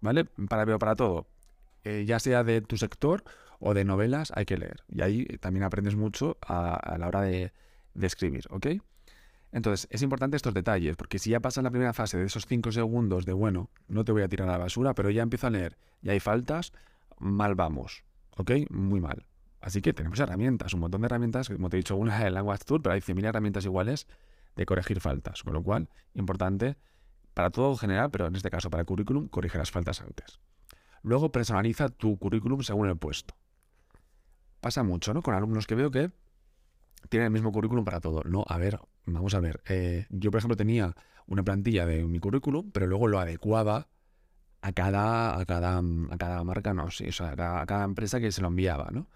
¿Vale? 0.00 0.24
Para, 0.24 0.78
para 0.78 0.94
todo. 0.94 1.26
Eh, 1.84 2.04
ya 2.06 2.18
sea 2.18 2.44
de 2.44 2.60
tu 2.60 2.76
sector 2.76 3.24
o 3.60 3.74
de 3.74 3.84
novelas, 3.84 4.32
hay 4.34 4.44
que 4.44 4.56
leer. 4.56 4.82
Y 4.88 5.02
ahí 5.02 5.24
también 5.40 5.64
aprendes 5.64 5.96
mucho 5.96 6.38
a, 6.40 6.96
la 6.98 7.08
hora 7.08 7.22
de, 7.22 7.52
escribir, 8.00 8.44
¿ok? 8.50 8.66
Entonces, 9.50 9.88
es 9.90 10.02
importante 10.02 10.36
estos 10.36 10.54
detalles, 10.54 10.96
porque 10.96 11.18
si 11.18 11.30
ya 11.30 11.40
pasa 11.40 11.62
la 11.62 11.70
primera 11.70 11.92
fase 11.92 12.18
de 12.18 12.26
esos 12.26 12.46
5 12.46 12.70
segundos 12.70 13.24
de, 13.24 13.32
bueno, 13.32 13.70
no 13.88 14.04
te 14.04 14.12
voy 14.12 14.22
a 14.22 14.28
tirar 14.28 14.48
a 14.48 14.52
la 14.52 14.58
basura, 14.58 14.94
pero 14.94 15.10
ya 15.10 15.22
empiezo 15.22 15.46
a 15.46 15.50
leer 15.50 15.76
y 16.02 16.10
hay 16.10 16.20
faltas, 16.20 16.72
mal 17.18 17.54
vamos, 17.54 18.04
¿ok? 18.36 18.52
Muy 18.70 19.00
mal. 19.00 19.24
Así 19.60 19.80
que 19.80 19.92
tenemos 19.92 20.20
herramientas, 20.20 20.74
un 20.74 20.80
montón 20.80 21.00
de 21.00 21.06
herramientas, 21.06 21.48
como 21.48 21.70
te 21.70 21.76
he 21.76 21.78
dicho, 21.78 21.96
una 21.96 22.18
es 22.18 22.24
el 22.26 22.34
Language 22.34 22.64
Tool, 22.64 22.82
pero 22.82 22.94
hay 22.94 23.00
100.000 23.00 23.24
herramientas 23.24 23.64
iguales 23.64 24.06
de 24.54 24.66
corregir 24.66 25.00
faltas, 25.00 25.42
con 25.42 25.54
lo 25.54 25.62
cual, 25.62 25.88
importante 26.14 26.76
para 27.38 27.50
todo 27.50 27.70
en 27.70 27.78
general, 27.78 28.10
pero 28.10 28.26
en 28.26 28.34
este 28.34 28.50
caso 28.50 28.68
para 28.68 28.80
el 28.80 28.86
currículum, 28.86 29.28
corrige 29.28 29.58
las 29.58 29.70
faltas 29.70 30.00
antes. 30.00 30.40
Luego 31.02 31.30
personaliza 31.30 31.88
tu 31.88 32.18
currículum 32.18 32.62
según 32.62 32.88
el 32.88 32.96
puesto. 32.96 33.36
Pasa 34.60 34.82
mucho, 34.82 35.14
¿no? 35.14 35.22
Con 35.22 35.34
alumnos 35.34 35.66
que 35.66 35.74
veo 35.74 35.90
que 35.90 36.10
tienen 37.08 37.26
el 37.26 37.32
mismo 37.32 37.52
currículum 37.52 37.84
para 37.84 38.00
todo. 38.00 38.22
No, 38.24 38.44
a 38.46 38.58
ver, 38.58 38.80
Vamos 39.12 39.34
a 39.34 39.40
ver, 39.40 39.62
eh, 39.66 40.06
yo 40.10 40.30
por 40.30 40.38
ejemplo 40.38 40.56
tenía 40.56 40.94
una 41.26 41.42
plantilla 41.42 41.86
de 41.86 42.04
mi 42.04 42.20
currículum, 42.20 42.70
pero 42.70 42.86
luego 42.86 43.08
lo 43.08 43.18
adecuaba 43.18 43.88
a 44.60 44.72
cada, 44.72 45.38
a 45.38 45.44
cada, 45.46 45.78
a 45.78 46.18
cada 46.18 46.44
marca, 46.44 46.74
no, 46.74 46.90
sí, 46.90 47.08
o 47.08 47.12
sea, 47.12 47.30
a 47.30 47.66
cada, 47.66 47.84
empresa 47.84 48.20
que 48.20 48.32
se 48.32 48.42
lo 48.42 48.48
enviaba, 48.48 48.90
¿no? 48.92 49.08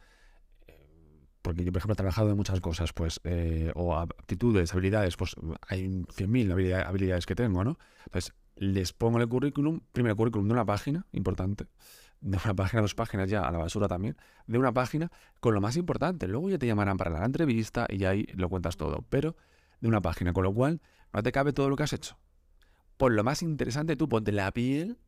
Porque 1.43 1.65
yo, 1.65 1.73
por 1.73 1.81
ejemplo, 1.81 1.95
he 1.95 1.97
trabajado 1.97 2.31
en 2.31 2.37
muchas 2.37 2.61
cosas, 2.61 2.93
pues, 2.93 3.21
eh, 3.25 3.73
o 3.75 3.97
aptitudes, 3.97 4.73
habilidades, 4.73 5.17
pues 5.17 5.35
hay 5.67 5.89
100.000 5.89 6.87
habilidades 6.87 7.27
que 7.27 7.35
tengo, 7.35 7.65
¿no? 7.65 7.79
Entonces, 8.07 8.33
les 8.57 8.93
pongo 8.93 9.19
el 9.19 9.29
currículum, 9.29 9.81
primero 9.93 10.13
el 10.13 10.17
currículum 10.17 10.47
de 10.47 10.55
una 10.55 10.65
página, 10.65 11.05
importante, 11.13 11.67
de 12.23 12.39
una 12.43 12.55
página, 12.55 12.81
dos 12.83 12.95
páginas 12.95 13.29
ya, 13.29 13.43
a 13.43 13.51
la 13.51 13.59
basura 13.59 13.89
también, 13.89 14.17
de 14.47 14.59
una 14.59 14.73
página 14.73 15.11
con 15.41 15.55
lo 15.55 15.61
más 15.61 15.77
importante. 15.77 16.29
Luego 16.29 16.49
ya 16.49 16.59
te 16.59 16.67
llamarán 16.67 16.97
para 16.97 17.11
la 17.11 17.25
entrevista 17.25 17.87
y 17.89 18.05
ahí 18.05 18.27
lo 18.35 18.49
cuentas 18.49 18.77
todo. 18.77 19.05
Pero 19.11 19.37
de 19.81 19.89
una 19.89 20.01
página, 20.01 20.33
con 20.33 20.45
lo 20.45 20.55
cual 20.55 20.81
no 21.13 21.23
te 21.23 21.33
cabe 21.33 21.53
todo 21.53 21.69
lo 21.69 21.77
que 21.77 21.83
has 21.83 21.93
hecho. 21.93 22.17
Por 22.97 23.13
lo 23.13 23.25
más 23.25 23.43
interesante, 23.43 23.97
tú 23.97 24.09
ponte 24.09 24.31
la 24.31 24.51
piel 24.53 24.99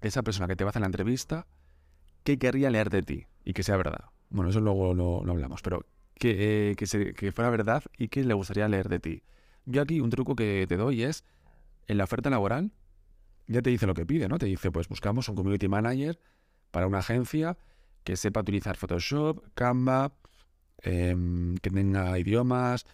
de 0.00 0.08
esa 0.08 0.22
persona 0.22 0.48
que 0.48 0.56
te 0.56 0.64
va 0.64 0.68
a 0.68 0.70
hacer 0.70 0.80
la 0.80 0.86
entrevista, 0.86 1.46
qué 2.24 2.38
querría 2.38 2.70
leer 2.70 2.90
de 2.90 3.02
ti 3.02 3.26
y 3.44 3.52
que 3.52 3.62
sea 3.62 3.76
verdad. 3.76 4.06
Bueno, 4.30 4.50
eso 4.50 4.60
luego 4.60 4.94
lo, 4.94 5.20
hablamos, 5.30 5.62
pero 5.62 5.86
que, 6.14 6.74
que, 6.76 7.32
fuera 7.32 7.50
verdad 7.50 7.84
y 7.96 8.08
que 8.08 8.24
le 8.24 8.34
gustaría 8.34 8.66
leer 8.68 8.88
de 8.88 8.98
ti. 8.98 9.22
Yo 9.64 9.80
aquí 9.80 10.00
un 10.00 10.10
truco 10.10 10.34
que 10.34 10.66
te 10.68 10.76
doy 10.76 11.04
es, 11.04 11.24
en 11.86 11.98
la 11.98 12.04
oferta 12.04 12.30
laboral, 12.30 12.72
ya 13.46 13.62
te 13.62 13.70
dice 13.70 13.86
lo 13.86 13.94
que 13.94 14.04
pide, 14.04 14.28
¿no? 14.28 14.38
Te 14.38 14.46
dice, 14.46 14.72
pues 14.72 14.88
buscamos 14.88 15.28
un 15.28 15.36
community 15.36 15.68
manager 15.68 16.18
para 16.74 16.88
una 16.88 16.98
agencia 16.98 17.56
que 18.02 18.16
sepa 18.16 18.40
utilizar 18.40 18.76
Photoshop, 18.76 19.44
Canva, 19.54 20.12
em, 20.82 21.54
que 21.58 21.70
tenga 21.70 22.18
idiomas, 22.18 22.84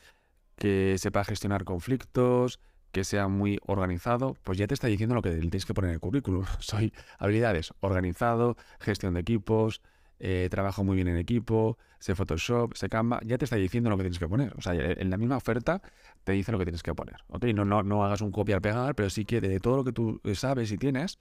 que 0.56 0.98
sepa 0.98 1.24
gestionar 1.24 1.64
conflictos, 1.64 2.60
que 2.92 3.04
sea 3.04 3.28
muy 3.28 3.58
organizado, 3.66 4.36
pues 4.44 4.58
ya 4.58 4.66
te 4.66 4.74
está 4.74 4.86
diciendo 4.86 5.14
lo 5.14 5.22
que 5.22 5.30
tienes 5.30 5.64
que 5.64 5.72
poner 5.72 5.88
en 5.88 5.94
el 5.94 6.00
currículum. 6.00 6.44
Soy 6.60 6.92
habilidades 7.18 7.72
organizado, 7.80 8.58
gestión 8.80 9.14
de 9.14 9.20
equipos, 9.20 9.80
eh, 10.18 10.48
trabajo 10.50 10.84
muy 10.84 10.96
bien 10.96 11.08
en 11.08 11.16
equipo, 11.16 11.78
sé 12.00 12.14
Photoshop, 12.14 12.74
sé 12.74 12.90
Canva, 12.90 13.20
ya 13.24 13.38
te 13.38 13.46
está 13.46 13.56
diciendo 13.56 13.88
lo 13.88 13.96
que 13.96 14.02
tienes 14.02 14.18
que 14.18 14.28
poner. 14.28 14.52
O 14.58 14.60
sea, 14.60 14.74
en 14.74 15.08
la 15.08 15.16
misma 15.16 15.38
oferta 15.38 15.80
te 16.24 16.32
dice 16.32 16.52
lo 16.52 16.58
que 16.58 16.66
tienes 16.66 16.82
que 16.82 16.94
poner. 16.94 17.16
¿ok? 17.28 17.44
No, 17.54 17.64
no, 17.64 17.82
no 17.82 18.04
hagas 18.04 18.20
un 18.20 18.30
copiar-pegar, 18.30 18.94
pero 18.94 19.08
sí 19.08 19.24
que 19.24 19.40
de 19.40 19.58
todo 19.58 19.78
lo 19.78 19.84
que 19.84 19.92
tú 19.92 20.20
sabes 20.34 20.70
y 20.70 20.76
tienes, 20.76 21.18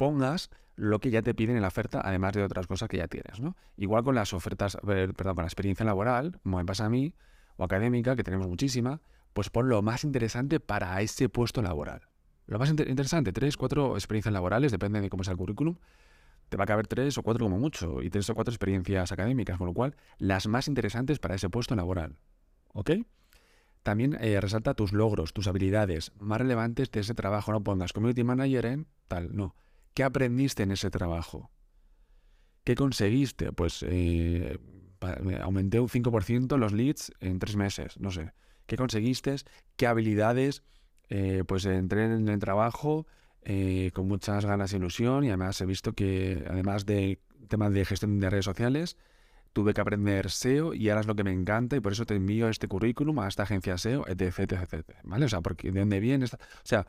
pongas 0.00 0.48
lo 0.76 0.98
que 0.98 1.10
ya 1.10 1.20
te 1.20 1.34
piden 1.34 1.56
en 1.56 1.62
la 1.62 1.68
oferta, 1.68 2.00
además 2.02 2.32
de 2.32 2.42
otras 2.42 2.66
cosas 2.66 2.88
que 2.88 2.96
ya 2.96 3.06
tienes. 3.06 3.38
¿no? 3.38 3.54
Igual 3.76 4.02
con 4.02 4.14
las 4.14 4.32
ofertas, 4.32 4.78
perdón, 4.82 5.34
con 5.34 5.42
la 5.42 5.46
experiencia 5.46 5.84
laboral, 5.84 6.40
como 6.42 6.56
me 6.56 6.64
pasa 6.64 6.86
a 6.86 6.88
mí, 6.88 7.12
o 7.58 7.64
académica, 7.64 8.16
que 8.16 8.24
tenemos 8.24 8.48
muchísima, 8.48 9.02
pues 9.34 9.50
pon 9.50 9.68
lo 9.68 9.82
más 9.82 10.04
interesante 10.04 10.58
para 10.58 10.98
ese 11.02 11.28
puesto 11.28 11.60
laboral. 11.60 12.08
Lo 12.46 12.58
más 12.58 12.70
interesante, 12.70 13.30
tres, 13.34 13.58
cuatro 13.58 13.94
experiencias 13.94 14.32
laborales, 14.32 14.72
depende 14.72 15.02
de 15.02 15.10
cómo 15.10 15.22
sea 15.22 15.32
el 15.32 15.38
currículum. 15.38 15.76
Te 16.48 16.56
va 16.56 16.64
a 16.64 16.66
caber 16.66 16.86
tres 16.86 17.18
o 17.18 17.22
cuatro 17.22 17.44
como 17.44 17.58
mucho, 17.58 18.00
y 18.00 18.08
tres 18.08 18.30
o 18.30 18.34
cuatro 18.34 18.50
experiencias 18.50 19.12
académicas, 19.12 19.58
con 19.58 19.66
lo 19.66 19.74
cual 19.74 19.94
las 20.16 20.48
más 20.48 20.66
interesantes 20.66 21.18
para 21.18 21.34
ese 21.34 21.50
puesto 21.50 21.76
laboral. 21.76 22.16
¿Ok? 22.72 22.92
También 23.82 24.16
eh, 24.18 24.40
resalta 24.40 24.72
tus 24.72 24.94
logros, 24.94 25.34
tus 25.34 25.46
habilidades 25.46 26.12
más 26.18 26.40
relevantes 26.40 26.90
de 26.90 27.00
ese 27.00 27.12
trabajo. 27.12 27.52
No 27.52 27.62
pongas 27.62 27.92
community 27.92 28.24
manager 28.24 28.64
en 28.64 28.86
tal, 29.08 29.36
no. 29.36 29.54
¿Qué 29.94 30.04
aprendiste 30.04 30.62
en 30.62 30.72
ese 30.72 30.90
trabajo? 30.90 31.50
¿Qué 32.64 32.74
conseguiste? 32.74 33.52
Pues 33.52 33.84
eh, 33.88 34.58
aumenté 35.42 35.80
un 35.80 35.88
5% 35.88 36.56
los 36.56 36.72
leads 36.72 37.12
en 37.20 37.38
tres 37.38 37.56
meses, 37.56 37.98
no 37.98 38.10
sé. 38.10 38.32
¿Qué 38.66 38.76
conseguiste? 38.76 39.36
¿Qué 39.76 39.86
habilidades? 39.86 40.62
Eh, 41.08 41.42
pues 41.46 41.64
entré 41.64 42.04
en 42.04 42.28
el 42.28 42.38
trabajo 42.38 43.06
eh, 43.42 43.90
con 43.94 44.06
muchas 44.06 44.44
ganas 44.44 44.72
e 44.72 44.76
ilusión 44.76 45.24
y 45.24 45.28
además 45.28 45.60
he 45.60 45.66
visto 45.66 45.92
que, 45.92 46.44
además 46.48 46.86
de 46.86 47.20
temas 47.48 47.72
de 47.72 47.84
gestión 47.84 48.20
de 48.20 48.30
redes 48.30 48.44
sociales, 48.44 48.96
tuve 49.52 49.74
que 49.74 49.80
aprender 49.80 50.30
SEO 50.30 50.74
y 50.74 50.88
ahora 50.88 51.00
es 51.00 51.06
lo 51.06 51.16
que 51.16 51.24
me 51.24 51.32
encanta 51.32 51.74
y 51.74 51.80
por 51.80 51.92
eso 51.92 52.06
te 52.06 52.14
envío 52.14 52.48
este 52.48 52.68
currículum 52.68 53.18
a 53.18 53.28
esta 53.28 53.42
agencia 53.42 53.76
SEO, 53.78 54.06
etc, 54.06 54.52
etc, 54.52 54.90
¿Vale? 55.02 55.24
O 55.24 55.28
sea, 55.28 55.40
de 55.40 55.70
dónde 55.72 55.98
viene 56.00 56.26
esta... 56.26 56.36
O 56.36 56.64
sea, 56.64 56.86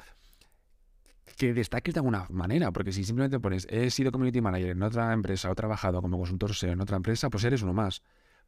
que 1.37 1.53
destaques 1.53 1.93
de 1.93 1.99
alguna 1.99 2.27
manera, 2.29 2.71
porque 2.71 2.91
si 2.91 3.03
simplemente 3.03 3.39
pones 3.39 3.67
he 3.69 3.89
sido 3.89 4.11
community 4.11 4.41
manager 4.41 4.69
en 4.69 4.83
otra 4.83 5.13
empresa 5.13 5.49
o 5.49 5.55
trabajado 5.55 6.01
como 6.01 6.17
consultor 6.17 6.55
SEO 6.55 6.73
en 6.73 6.81
otra 6.81 6.97
empresa, 6.97 7.29
pues 7.29 7.43
eres 7.43 7.61
uno 7.61 7.73
más. 7.73 8.01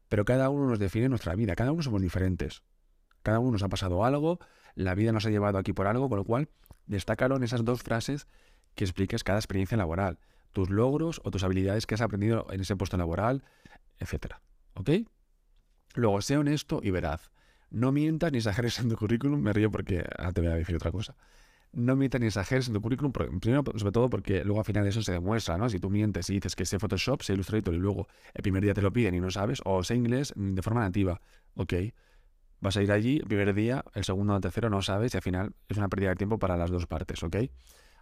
Pero 0.10 0.25
cada 0.25 0.50
uno 0.50 0.68
nos 0.68 0.80
define 0.80 1.10
nuestra 1.10 1.36
vida, 1.36 1.56
cada 1.56 1.72
uno 1.72 1.82
somos 1.82 2.01
diferentes. 2.01 2.63
Cada 3.22 3.39
uno 3.39 3.51
nos 3.51 3.63
ha 3.63 3.70
pasado 3.70 4.03
algo, 4.03 4.39
la 4.75 4.96
vida 4.96 5.12
nos 5.12 5.25
ha 5.25 5.30
llevado 5.30 5.58
aquí 5.58 5.74
por 5.74 5.88
algo, 5.88 6.10
con 6.10 6.18
lo 6.18 6.25
cual 6.25 6.50
destácalo 6.86 7.38
en 7.38 7.44
esas 7.44 7.63
dos 7.63 7.84
frases 7.84 8.27
que 8.75 8.84
expliques 8.84 9.24
cada 9.24 9.39
experiencia 9.39 9.77
laboral, 9.77 10.20
tus 10.51 10.70
logros 10.70 11.22
o 11.24 11.32
tus 11.32 11.44
habilidades 11.44 11.86
que 11.86 11.96
has 11.96 12.01
aprendido 12.01 12.48
en 12.51 12.62
ese 12.62 12.75
puesto 12.75 12.98
laboral, 12.98 13.44
etcétera. 14.00 14.42
¿Ok? 14.74 14.89
Luego, 15.96 16.22
sé 16.22 16.38
honesto 16.38 16.80
y 16.84 16.92
veraz. 16.92 17.32
No 17.70 17.92
mientas 17.92 18.32
ni 18.32 18.39
exageres 18.39 18.80
en 18.80 18.89
tu 18.89 18.96
currículum. 18.98 19.39
Me 19.39 19.53
río 19.53 19.72
porque 19.72 20.03
ahora 20.18 20.32
te 20.32 20.42
voy 20.42 20.50
a 20.51 20.56
decir 20.56 20.75
otra 20.75 20.92
cosa 20.92 21.15
no 21.74 21.96
mientas 21.96 22.22
ni 22.22 22.27
exageres 22.27 22.68
en 22.68 22.74
tu 22.74 22.82
currículum, 22.82 23.12
primero, 23.12 23.63
sobre 23.75 23.92
todo 23.92 24.10
porque 24.10 24.44
luego 24.44 24.60
al 24.60 24.65
final 24.65 24.88
eso 24.88 25.01
se 25.01 25.12
demuestra, 25.12 25.58
¿no? 25.58 25.70
Si 25.70 25.80
tú 25.80 25.89
mientes 25.89 26.30
y 26.30 26.36
dices 26.36 26.56
que 26.56 26.65
sé 26.65 26.80
Photoshop, 26.80 27.24
sé 27.24 27.34
Illustrator 27.34 27.74
y 27.74 27.77
luego 27.77 28.08
el 28.34 28.44
primer 28.44 28.63
día 28.63 28.74
te 28.74 28.82
lo 28.82 28.94
piden 28.94 29.15
y 29.15 29.20
no 29.20 29.32
sabes, 29.32 29.62
o 29.65 29.84
sé 29.84 29.96
inglés 29.96 30.34
de 30.36 30.62
forma 30.62 30.82
nativa, 30.82 31.20
ok. 31.56 31.74
Vas 32.62 32.77
a 32.77 32.84
ir 32.84 32.92
allí, 32.92 33.18
el 33.18 33.27
primer 33.27 33.53
día, 33.53 33.84
el 33.94 34.06
segundo 34.06 34.34
o 34.34 34.36
el 34.38 34.42
tercero 34.42 34.70
no 34.70 34.82
sabes 34.82 35.13
y 35.13 35.18
al 35.18 35.24
final 35.24 35.53
es 35.68 35.77
una 35.77 35.89
pérdida 35.89 36.10
de 36.10 36.15
tiempo 36.15 36.39
para 36.39 36.56
las 36.56 36.70
dos 36.70 36.86
partes, 36.88 37.22
¿ok? 37.24 37.36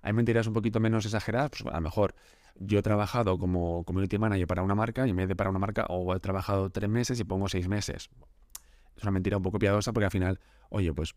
Hay 0.03 0.13
mentiras 0.13 0.47
un 0.47 0.53
poquito 0.53 0.79
menos 0.79 1.05
exageradas, 1.05 1.51
pues 1.51 1.65
a 1.65 1.77
lo 1.77 1.81
mejor 1.81 2.13
yo 2.55 2.79
he 2.79 2.81
trabajado 2.81 3.37
como 3.39 3.83
community 3.85 4.17
manager 4.17 4.47
para 4.47 4.63
una 4.63 4.75
marca 4.75 5.07
y 5.07 5.11
en 5.11 5.15
vez 5.15 5.27
de 5.27 5.35
para 5.35 5.49
una 5.49 5.59
marca, 5.59 5.85
o 5.89 6.13
he 6.15 6.19
trabajado 6.19 6.69
tres 6.69 6.89
meses 6.89 7.19
y 7.19 7.23
pongo 7.23 7.47
seis 7.47 7.67
meses. 7.67 8.09
Es 8.95 9.03
una 9.03 9.11
mentira 9.11 9.37
un 9.37 9.43
poco 9.43 9.57
piadosa 9.57 9.93
porque 9.93 10.05
al 10.05 10.11
final, 10.11 10.39
oye, 10.69 10.93
pues 10.93 11.15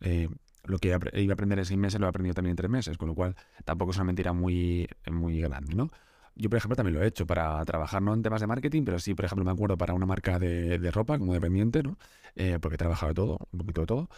eh, 0.00 0.28
lo 0.64 0.78
que 0.78 0.88
iba 0.88 0.96
a 0.96 1.34
aprender 1.34 1.58
en 1.58 1.64
seis 1.64 1.78
meses 1.78 2.00
lo 2.00 2.06
he 2.06 2.08
aprendido 2.08 2.34
también 2.34 2.52
en 2.52 2.56
tres 2.56 2.70
meses, 2.70 2.98
con 2.98 3.08
lo 3.08 3.14
cual 3.14 3.36
tampoco 3.64 3.90
es 3.92 3.96
una 3.96 4.04
mentira 4.04 4.32
muy, 4.32 4.88
muy 5.10 5.40
grande, 5.40 5.74
¿no? 5.74 5.90
Yo, 6.36 6.50
por 6.50 6.56
ejemplo, 6.56 6.74
también 6.74 6.96
lo 6.96 7.02
he 7.02 7.06
hecho 7.06 7.26
para 7.26 7.64
trabajar, 7.64 8.02
no 8.02 8.12
en 8.12 8.22
temas 8.22 8.40
de 8.40 8.48
marketing, 8.48 8.82
pero 8.84 8.98
sí, 8.98 9.14
por 9.14 9.24
ejemplo, 9.24 9.44
me 9.44 9.52
acuerdo 9.52 9.78
para 9.78 9.94
una 9.94 10.06
marca 10.06 10.38
de, 10.38 10.90
ropa 10.90 11.18
como 11.18 11.32
dependiente, 11.32 11.82
¿no? 11.82 11.96
Eh, 12.34 12.58
porque 12.60 12.74
he 12.74 12.78
trabajado 12.78 13.10
de 13.10 13.14
todo, 13.14 13.38
un 13.52 13.58
poquito 13.60 13.82
de 13.82 13.86
todo. 13.86 14.08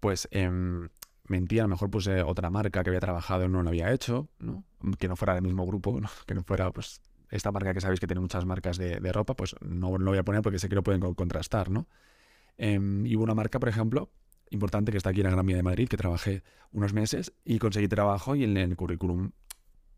Pues 0.00 0.26
eh, 0.30 0.50
mentía, 1.28 1.62
a 1.62 1.64
lo 1.64 1.68
mejor 1.68 1.90
puse 1.90 2.22
otra 2.22 2.50
marca 2.50 2.82
que 2.82 2.90
había 2.90 3.00
trabajado 3.00 3.44
y 3.44 3.48
no 3.48 3.62
lo 3.62 3.68
había 3.68 3.92
hecho, 3.92 4.28
¿no? 4.38 4.64
Que 4.98 5.08
no 5.08 5.16
fuera 5.16 5.34
del 5.34 5.42
mismo 5.42 5.66
grupo. 5.66 6.00
Que 6.26 6.34
no 6.34 6.42
fuera, 6.42 6.70
pues, 6.70 7.02
esta 7.30 7.52
marca 7.52 7.74
que 7.74 7.80
sabéis 7.80 8.00
que 8.00 8.06
tiene 8.06 8.20
muchas 8.20 8.44
marcas 8.46 8.78
de, 8.78 9.12
ropa, 9.12 9.34
pues 9.34 9.54
no, 9.60 9.98
lo 9.98 10.10
voy 10.10 10.18
a 10.18 10.24
poner 10.24 10.42
porque 10.42 10.58
sé 10.58 10.68
que 10.68 10.74
lo 10.76 10.82
pueden 10.82 11.00
contrastar, 11.14 11.70
¿no? 11.70 11.86
Em, 12.56 13.04
y 13.06 13.16
hubo 13.16 13.24
una 13.24 13.34
marca, 13.34 13.58
por 13.60 13.68
ejemplo, 13.68 14.10
importante 14.50 14.92
que 14.92 14.98
está 14.98 15.10
aquí 15.10 15.20
en 15.20 15.26
la 15.26 15.32
Gran 15.32 15.46
Vía 15.46 15.56
de 15.56 15.62
Madrid, 15.62 15.88
que 15.88 15.96
trabajé 15.96 16.42
unos 16.72 16.92
meses 16.92 17.32
y 17.44 17.58
conseguí 17.58 17.88
trabajo 17.88 18.36
y 18.36 18.44
en 18.44 18.56
el 18.56 18.76
currículum 18.76 19.32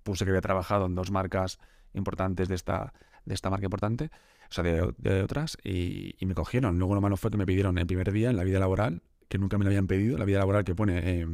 puse 0.02 0.25
que 0.25 0.31
había 0.31 0.40
trabajado 0.40 0.87
en 0.87 0.95
dos 0.95 1.11
marcas 1.11 1.59
importantes 1.93 2.49
de 2.49 2.55
esta, 2.55 2.93
de 3.25 3.35
esta 3.35 3.50
marca 3.50 3.67
importante, 3.67 4.11
o 4.50 4.52
sea, 4.52 4.64
de, 4.64 5.23
otras, 5.23 5.59
y, 5.62 6.17
me 6.21 6.35
cogieron. 6.35 6.78
Luego 6.78 6.95
lo 6.95 7.00
malo 7.00 7.17
fue 7.17 7.31
que 7.31 7.37
me 7.37 7.47
pidieron 7.47 7.78
el 7.78 7.87
primer 7.87 8.11
día 8.12 8.31
en 8.31 8.37
la 8.37 8.45
vida 8.45 8.59
laboral, 8.59 9.02
que 9.28 9.38
nunca 9.38 9.59
me 9.59 9.64
lo 9.64 9.71
habían 9.71 9.87
pedido, 9.87 10.17
la 10.17 10.25
vida 10.25 10.38
laboral 10.38 10.64
que 10.64 10.75
pone 10.75 10.99
eh, 11.05 11.26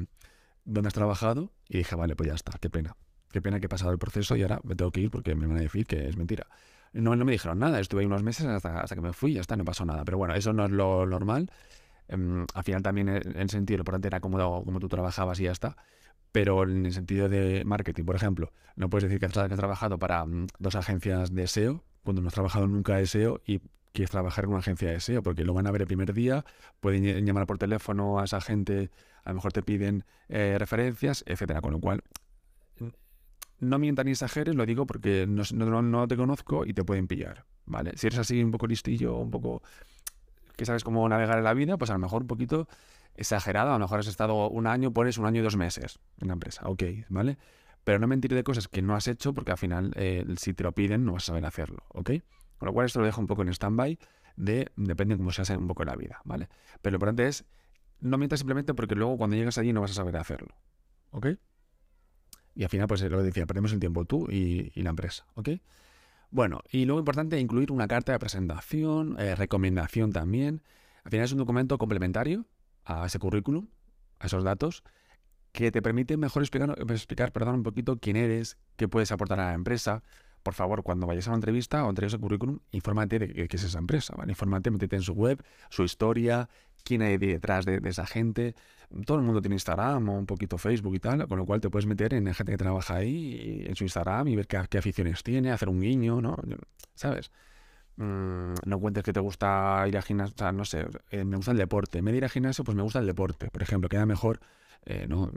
dónde 0.65 0.89
has 0.89 0.95
trabajado, 0.95 1.53
y 1.69 1.79
dije, 1.79 1.95
vale, 1.95 2.17
pues 2.17 2.29
ya 2.29 2.35
está, 2.35 2.59
qué 2.61 2.69
pena. 2.69 2.97
Qué 3.31 3.43
pena 3.43 3.59
que 3.59 3.67
he 3.67 3.69
pasado 3.69 3.91
el 3.91 3.99
proceso 3.99 4.37
y 4.37 4.43
ahora 4.43 4.61
me 4.63 4.77
tengo 4.77 4.93
que 4.93 5.01
ir 5.01 5.11
porque 5.11 5.35
me 5.35 5.47
van 5.47 5.57
a 5.57 5.61
decir 5.61 5.87
que 5.87 6.09
es 6.09 6.17
mentira. 6.17 6.47
No, 6.93 7.17
no 7.17 7.25
me 7.25 7.33
dijeron 7.33 7.59
nada, 7.59 7.81
estuve 7.81 8.03
ahí 8.03 8.07
unos 8.07 8.23
meses 8.23 8.47
hasta, 8.47 8.81
hasta 8.81 8.95
que 8.95 9.01
me 9.01 9.13
fui 9.13 9.33
y 9.33 9.35
ya 9.35 9.41
está, 9.41 9.57
no 9.57 9.65
pasó 9.65 9.85
nada. 9.85 10.05
Pero 10.05 10.19
bueno, 10.19 10.35
eso 10.35 10.53
no 10.53 10.65
es 10.65 10.71
lo 10.71 11.05
normal. 11.07 11.51
Em, 12.09 12.47
al 12.55 12.65
final 12.65 12.83
también 12.83 13.09
en 13.09 13.37
el 13.37 13.51
sentido, 13.51 13.81
importante 13.81 14.09
era 14.09 14.21
cómo, 14.21 14.65
cómo 14.65 14.81
tú 14.81 14.89
trabajabas 14.89 15.41
y 15.41 15.45
ya 15.45 15.53
está. 15.53 15.77
Pero 16.33 16.65
en 16.65 16.87
el 16.87 16.93
sentido 16.93 17.29
de 17.29 17.65
marketing, 17.65 18.05
por 18.05 18.17
ejemplo, 18.17 18.53
no 18.77 18.91
puedes 18.91 19.05
decir 19.05 19.21
que 19.21 19.27
has, 19.27 19.33
trabajado 19.33 19.99
para 19.99 20.25
mm, 20.25 20.49
dos 20.59 20.75
agencias 20.75 21.33
de 21.33 21.47
SEO 21.47 21.85
cuando 22.03 22.23
no 22.23 22.29
has 22.29 22.35
trabajado 22.35 22.67
nunca 22.67 22.97
de 22.97 23.07
SEO 23.07 23.41
y 23.47 23.61
quieres 23.93 24.11
trabajar 24.11 24.45
en 24.45 24.51
una 24.51 24.59
agencia 24.59 24.91
de 24.91 25.01
SEO, 25.01 25.23
porque 25.23 25.45
lo 25.45 25.55
van 25.55 25.67
a 25.67 25.71
ver 25.71 25.83
el 25.83 25.87
primer 25.87 26.13
día, 26.13 26.45
pueden 26.81 27.25
llamar 27.25 27.47
por 27.47 27.59
teléfono 27.59 28.19
a 28.19 28.25
esa 28.25 28.41
gente, 28.41 28.91
a 29.23 29.31
lo 29.31 29.37
mejor 29.37 29.53
te 29.53 29.63
piden 29.63 30.05
eh, 30.29 30.57
referencias, 30.59 31.23
etcétera. 31.27 31.61
Con 31.61 31.73
lo 31.73 31.81
cual, 31.81 32.03
no 33.61 33.79
mientan 33.79 34.07
ni 34.07 34.13
exageres, 34.13 34.55
lo 34.55 34.67
digo 34.67 34.87
porque 34.87 35.27
no, 35.27 35.45
no, 35.53 35.83
no, 35.83 36.09
te 36.09 36.17
conozco 36.17 36.67
y 36.67 36.75
te 36.75 36.85
pueden 36.85 37.07
pillar, 37.07 37.45
¿vale? 37.67 37.93
Si 37.97 38.09
eres 38.09 38.19
así 38.19 38.43
un 38.43 38.51
poco 38.51 38.67
listillo, 38.67 39.17
un 39.17 39.31
poco 39.31 39.63
que 40.57 40.67
sabes 40.67 40.85
cómo 40.85 41.09
navegar 41.09 41.39
en 41.39 41.45
la 41.45 41.55
vida, 41.55 41.77
pues 41.77 41.91
a 41.91 41.95
lo 41.95 41.99
mejor 41.99 42.23
un 42.23 42.29
poquito 42.29 42.69
exagerado, 43.17 43.71
a 43.71 43.75
lo 43.75 43.79
mejor 43.79 44.01
has 44.01 44.07
estado 44.07 44.49
un 44.49 44.67
año, 44.67 44.93
pones 44.93 45.19
un 45.19 45.27
año 45.27 45.41
y 45.41 45.45
dos 45.45 45.57
meses 45.57 45.99
en 46.21 46.29
la 46.29 46.35
empresa, 46.35 46.63
ok, 46.67 46.83
¿vale? 47.09 47.39
Pero 47.85 47.99
no 47.99 48.07
mentir 48.07 48.35
de 48.35 48.43
cosas 48.43 48.69
que 48.69 48.83
no 48.83 48.95
has 48.95 49.09
hecho 49.09 49.35
porque 49.35 49.53
al 49.53 49.59
final 49.59 49.93
eh, 49.97 50.25
si 50.37 50.55
te 50.55 50.65
lo 50.65 50.73
piden 50.73 51.05
no 51.05 51.13
vas 51.13 51.25
a 51.25 51.27
saber 51.27 51.45
hacerlo, 51.45 51.85
¿ok? 51.89 52.11
Con 52.59 52.67
lo 52.67 52.73
cual 52.73 52.87
esto 52.87 53.01
lo 53.01 53.07
dejo 53.07 53.21
un 53.21 53.27
poco 53.27 53.43
en 53.43 53.49
stand-by, 53.49 53.99
de, 54.37 54.71
depende 54.77 55.15
de 55.15 55.19
cómo 55.19 55.31
se 55.31 55.43
hace 55.43 55.57
un 55.57 55.69
poco 55.69 55.83
en 55.83 55.89
la 55.89 55.97
vida, 55.97 56.21
¿vale? 56.25 56.49
Pero 56.83 56.93
lo 56.93 56.97
importante 56.97 57.29
es, 57.29 57.45
no 58.01 58.19
mientas 58.19 58.41
simplemente 58.41 58.75
porque 58.75 58.95
luego 58.95 59.17
cuando 59.17 59.37
llegas 59.37 59.59
allí 59.59 59.73
no 59.73 59.81
vas 59.81 59.93
a 59.93 59.95
saber 59.95 60.17
hacerlo, 60.17 60.55
¿ok? 61.11 61.27
Y 62.57 62.63
al 62.63 62.69
final, 62.69 62.87
pues 62.87 63.03
lo 63.03 63.19
que 63.19 63.25
decía, 63.25 63.47
perdemos 63.47 63.73
el 63.73 63.81
tiempo 63.81 64.05
tú 64.05 64.29
y, 64.31 64.71
y 64.75 64.83
la 64.83 64.91
empresa, 64.91 65.27
¿ok? 65.35 65.51
Bueno, 66.35 66.63
y 66.69 66.85
luego 66.85 66.99
importante 66.99 67.39
incluir 67.39 67.71
una 67.71 67.87
carta 67.87 68.11
de 68.11 68.19
presentación, 68.19 69.15
eh, 69.21 69.37
recomendación 69.37 70.11
también. 70.11 70.65
Al 71.05 71.13
final 71.13 71.27
es 71.27 71.31
un 71.31 71.39
documento 71.39 71.79
complementario 71.79 72.45
a 72.85 73.07
ese 73.07 73.21
currículum, 73.21 73.69
a 74.19 74.27
esos 74.27 74.43
datos, 74.43 74.83
que 75.53 75.71
te 75.71 75.81
permite 75.81 76.17
mejor 76.17 76.43
explicar, 76.43 76.75
explicar 76.91 77.31
perdón, 77.31 77.55
un 77.55 77.63
poquito 77.63 78.01
quién 78.01 78.17
eres, 78.17 78.59
qué 78.75 78.89
puedes 78.89 79.13
aportar 79.13 79.39
a 79.39 79.51
la 79.51 79.55
empresa. 79.55 80.03
Por 80.43 80.55
favor, 80.55 80.83
cuando 80.83 81.07
vayas 81.07 81.29
a 81.29 81.31
una 81.31 81.37
entrevista 81.37 81.85
o 81.85 81.89
entregues 81.89 82.15
el 82.15 82.21
currículum, 82.21 82.59
infórmate 82.73 83.21
de 83.21 83.47
qué 83.47 83.57
es 83.57 83.63
esa 83.63 83.79
empresa, 83.79 84.17
¿vale? 84.17 84.33
Infórmate, 84.33 84.73
métete 84.73 84.97
en 84.97 85.03
su 85.03 85.13
web, 85.13 85.41
su 85.71 85.85
historia, 85.85 86.49
quién 86.85 87.03
hay 87.03 87.17
detrás 87.19 87.65
de, 87.65 87.81
esa 87.85 88.07
gente. 88.07 88.55
Todo 89.07 89.19
el 89.19 89.25
mundo 89.25 89.41
tiene 89.41 89.57
Instagram 89.57 90.09
o 90.09 90.19
un 90.19 90.27
poquito 90.27 90.59
Facebook 90.59 90.95
y 90.95 91.01
tal, 91.01 91.27
con 91.27 91.39
lo 91.39 91.47
cual 91.47 91.61
te 91.61 91.71
puedes 91.71 91.87
meter 91.87 92.15
en 92.15 92.33
gente 92.35 92.53
que 92.53 92.59
trabaja 92.59 92.97
ahí, 92.97 93.65
en 93.67 93.75
su 93.75 93.85
Instagram 93.85 94.29
y 94.29 94.37
ver 94.37 94.47
qué, 94.47 94.79
aficiones 94.79 95.23
tiene, 95.23 95.51
hacer 95.51 95.69
un 95.69 95.81
guiño, 95.81 96.21
¿no? 96.21 96.37
¿Sabes? 96.95 97.33
Mm, 97.97 98.55
no 98.67 98.81
cuentes 98.81 99.05
que 99.05 99.13
te 99.13 99.21
gusta 99.21 99.85
ir 99.89 99.97
al 99.97 100.03
gimnasio, 100.03 100.35
o 100.35 100.39
sea, 100.39 100.53
no 100.53 100.65
sé, 100.65 100.87
eh, 101.11 101.25
me 101.25 101.37
gusta 101.37 101.53
el 101.53 101.59
deporte. 101.59 101.99
En 101.99 102.05
vez 102.05 102.13
de 102.13 102.19
ir 102.19 102.25
al 102.25 102.31
gimnasio, 102.31 102.65
pues 102.65 102.77
me 102.77 102.83
gusta 102.83 102.99
el 102.99 103.07
deporte. 103.07 103.51
Por 103.51 103.63
ejemplo, 103.63 103.89
queda 103.89 104.07
mejor, 104.07 104.41
eh, 104.85 105.07
¿no? 105.09 105.31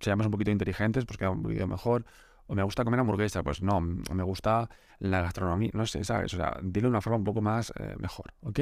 Seamos 0.00 0.26
un 0.26 0.32
poquito 0.32 0.50
inteligentes, 0.50 1.04
pues 1.04 1.18
queda 1.18 1.30
un 1.30 1.42
poquito 1.42 1.66
mejor. 1.66 2.04
O 2.46 2.54
me 2.54 2.62
gusta 2.62 2.84
comer 2.84 3.00
hamburguesa, 3.00 3.42
pues 3.42 3.62
no, 3.62 3.80
me 3.80 4.22
gusta 4.24 4.68
la 4.98 5.22
gastronomía, 5.22 5.70
no 5.74 5.86
sé, 5.86 6.04
¿sabes? 6.04 6.34
O 6.34 6.36
sea, 6.36 6.58
dile 6.62 6.82
de 6.82 6.88
una 6.88 7.00
forma 7.00 7.18
un 7.18 7.24
poco 7.24 7.40
más 7.40 7.72
eh, 7.78 7.94
mejor, 7.98 8.34
¿ok? 8.42 8.60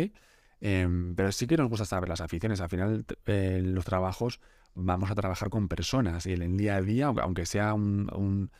Em, 0.61 1.15
pero 1.15 1.33
sí 1.33 1.47
que 1.47 1.57
nos 1.57 1.69
gusta 1.69 1.85
saber 1.85 2.09
las 2.09 2.21
aficiones. 2.21 2.61
Al 2.61 2.69
final, 2.69 3.05
en 3.27 3.75
los 3.75 3.85
trabajos 3.85 4.41
vamos 4.75 5.11
a 5.11 5.15
trabajar 5.15 5.51
con 5.51 5.69
personas 5.69 6.27
y 6.27 6.33
en 6.33 6.43
el 6.43 6.57
día 6.57 6.77
a 6.77 6.83
día, 6.83 7.07
aunque 7.07 7.47
sea 7.47 7.75
un, 7.75 8.51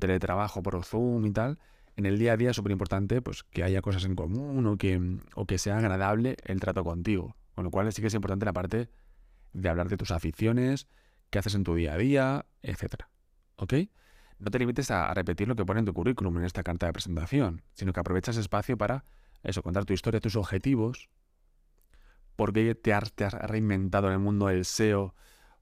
teletrabajo 0.00 0.62
por 0.62 0.84
Zoom 0.84 1.26
y 1.26 1.30
tal, 1.30 1.58
en 1.96 2.06
el 2.06 2.18
día 2.18 2.32
a 2.32 2.36
día 2.36 2.50
es 2.50 2.56
súper 2.56 2.72
importante 2.72 3.22
pues, 3.22 3.44
que 3.44 3.62
haya 3.62 3.80
cosas 3.80 4.04
en 4.04 4.16
común 4.16 4.66
o 4.66 4.76
que, 4.76 5.18
o 5.36 5.46
que 5.46 5.58
sea 5.58 5.78
agradable 5.78 6.36
el 6.44 6.58
trato 6.60 6.82
contigo. 6.82 7.36
Con 7.54 7.64
lo 7.64 7.70
cual 7.70 7.92
sí 7.92 8.02
que 8.02 8.08
es 8.08 8.14
importante 8.14 8.44
la 8.44 8.52
parte 8.52 8.88
de 9.52 9.68
hablar 9.68 9.88
de 9.88 9.96
tus 9.96 10.10
aficiones, 10.10 10.88
qué 11.30 11.38
haces 11.38 11.54
en 11.54 11.62
tu 11.62 11.74
día 11.76 11.94
a 11.94 11.96
día, 11.96 12.46
etc. 12.62 13.04
¿Ok? 13.56 13.74
No 14.40 14.50
te 14.50 14.58
limites 14.58 14.90
a, 14.90 15.14
repetir 15.14 15.46
lo 15.46 15.54
que 15.54 15.64
pone 15.64 15.80
en 15.80 15.86
tu 15.86 15.94
currículum 15.94 16.36
en 16.38 16.44
esta 16.44 16.64
carta 16.64 16.86
de 16.86 16.92
presentación, 16.92 17.62
sino 17.72 17.92
que 17.92 18.00
aprovechas 18.00 18.36
espacio 18.36 18.76
para 18.76 19.04
eso, 19.44 19.62
contar 19.62 19.84
tu 19.84 19.92
historia, 19.92 20.20
tus 20.20 20.36
objetivos, 20.36 21.08
¿Por 22.36 22.52
qué 22.52 22.74
te 22.74 22.92
has, 22.92 23.12
reinventado 23.16 24.08
en 24.08 24.14
el 24.14 24.18
mundo 24.18 24.46
del 24.46 24.64
SEO? 24.64 25.14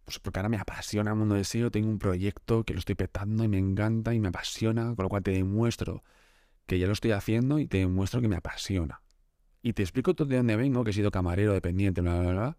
Pues 0.05 0.19
porque 0.19 0.41
ahora 0.41 0.49
me 0.49 0.59
apasiona 0.59 1.11
el 1.11 1.17
mundo 1.17 1.35
del 1.35 1.45
SEO, 1.45 1.71
tengo 1.71 1.89
un 1.89 1.99
proyecto 1.99 2.65
que 2.65 2.73
lo 2.73 2.79
estoy 2.79 2.95
petando 2.95 3.45
y 3.45 3.49
me 3.49 3.59
encanta 3.59 4.15
y 4.15 4.21
me 4.21 4.29
apasiona, 4.29 4.95
con 4.95 5.05
lo 5.05 5.09
cual 5.09 5.23
te 5.23 5.31
demuestro 5.31 6.03
que 6.67 6.79
ya 6.79 6.87
lo 6.87 6.93
estoy 6.93 7.13
haciendo 7.13 7.59
y 7.59 7.67
te 7.67 7.79
demuestro 7.79 8.21
que 8.21 8.29
me 8.29 8.37
apasiona. 8.37 9.03
Y 9.63 9.75
te 9.75 9.83
explico 9.83 10.15
todo 10.15 10.29
de 10.29 10.37
dónde 10.37 10.57
vengo, 10.57 10.83
que 10.83 10.91
he 10.91 10.95
sido 10.95 11.11
camarero, 11.11 11.53
dependiente, 11.53 12.01
bla, 12.01 12.21
bla, 12.21 12.33
bla, 12.33 12.59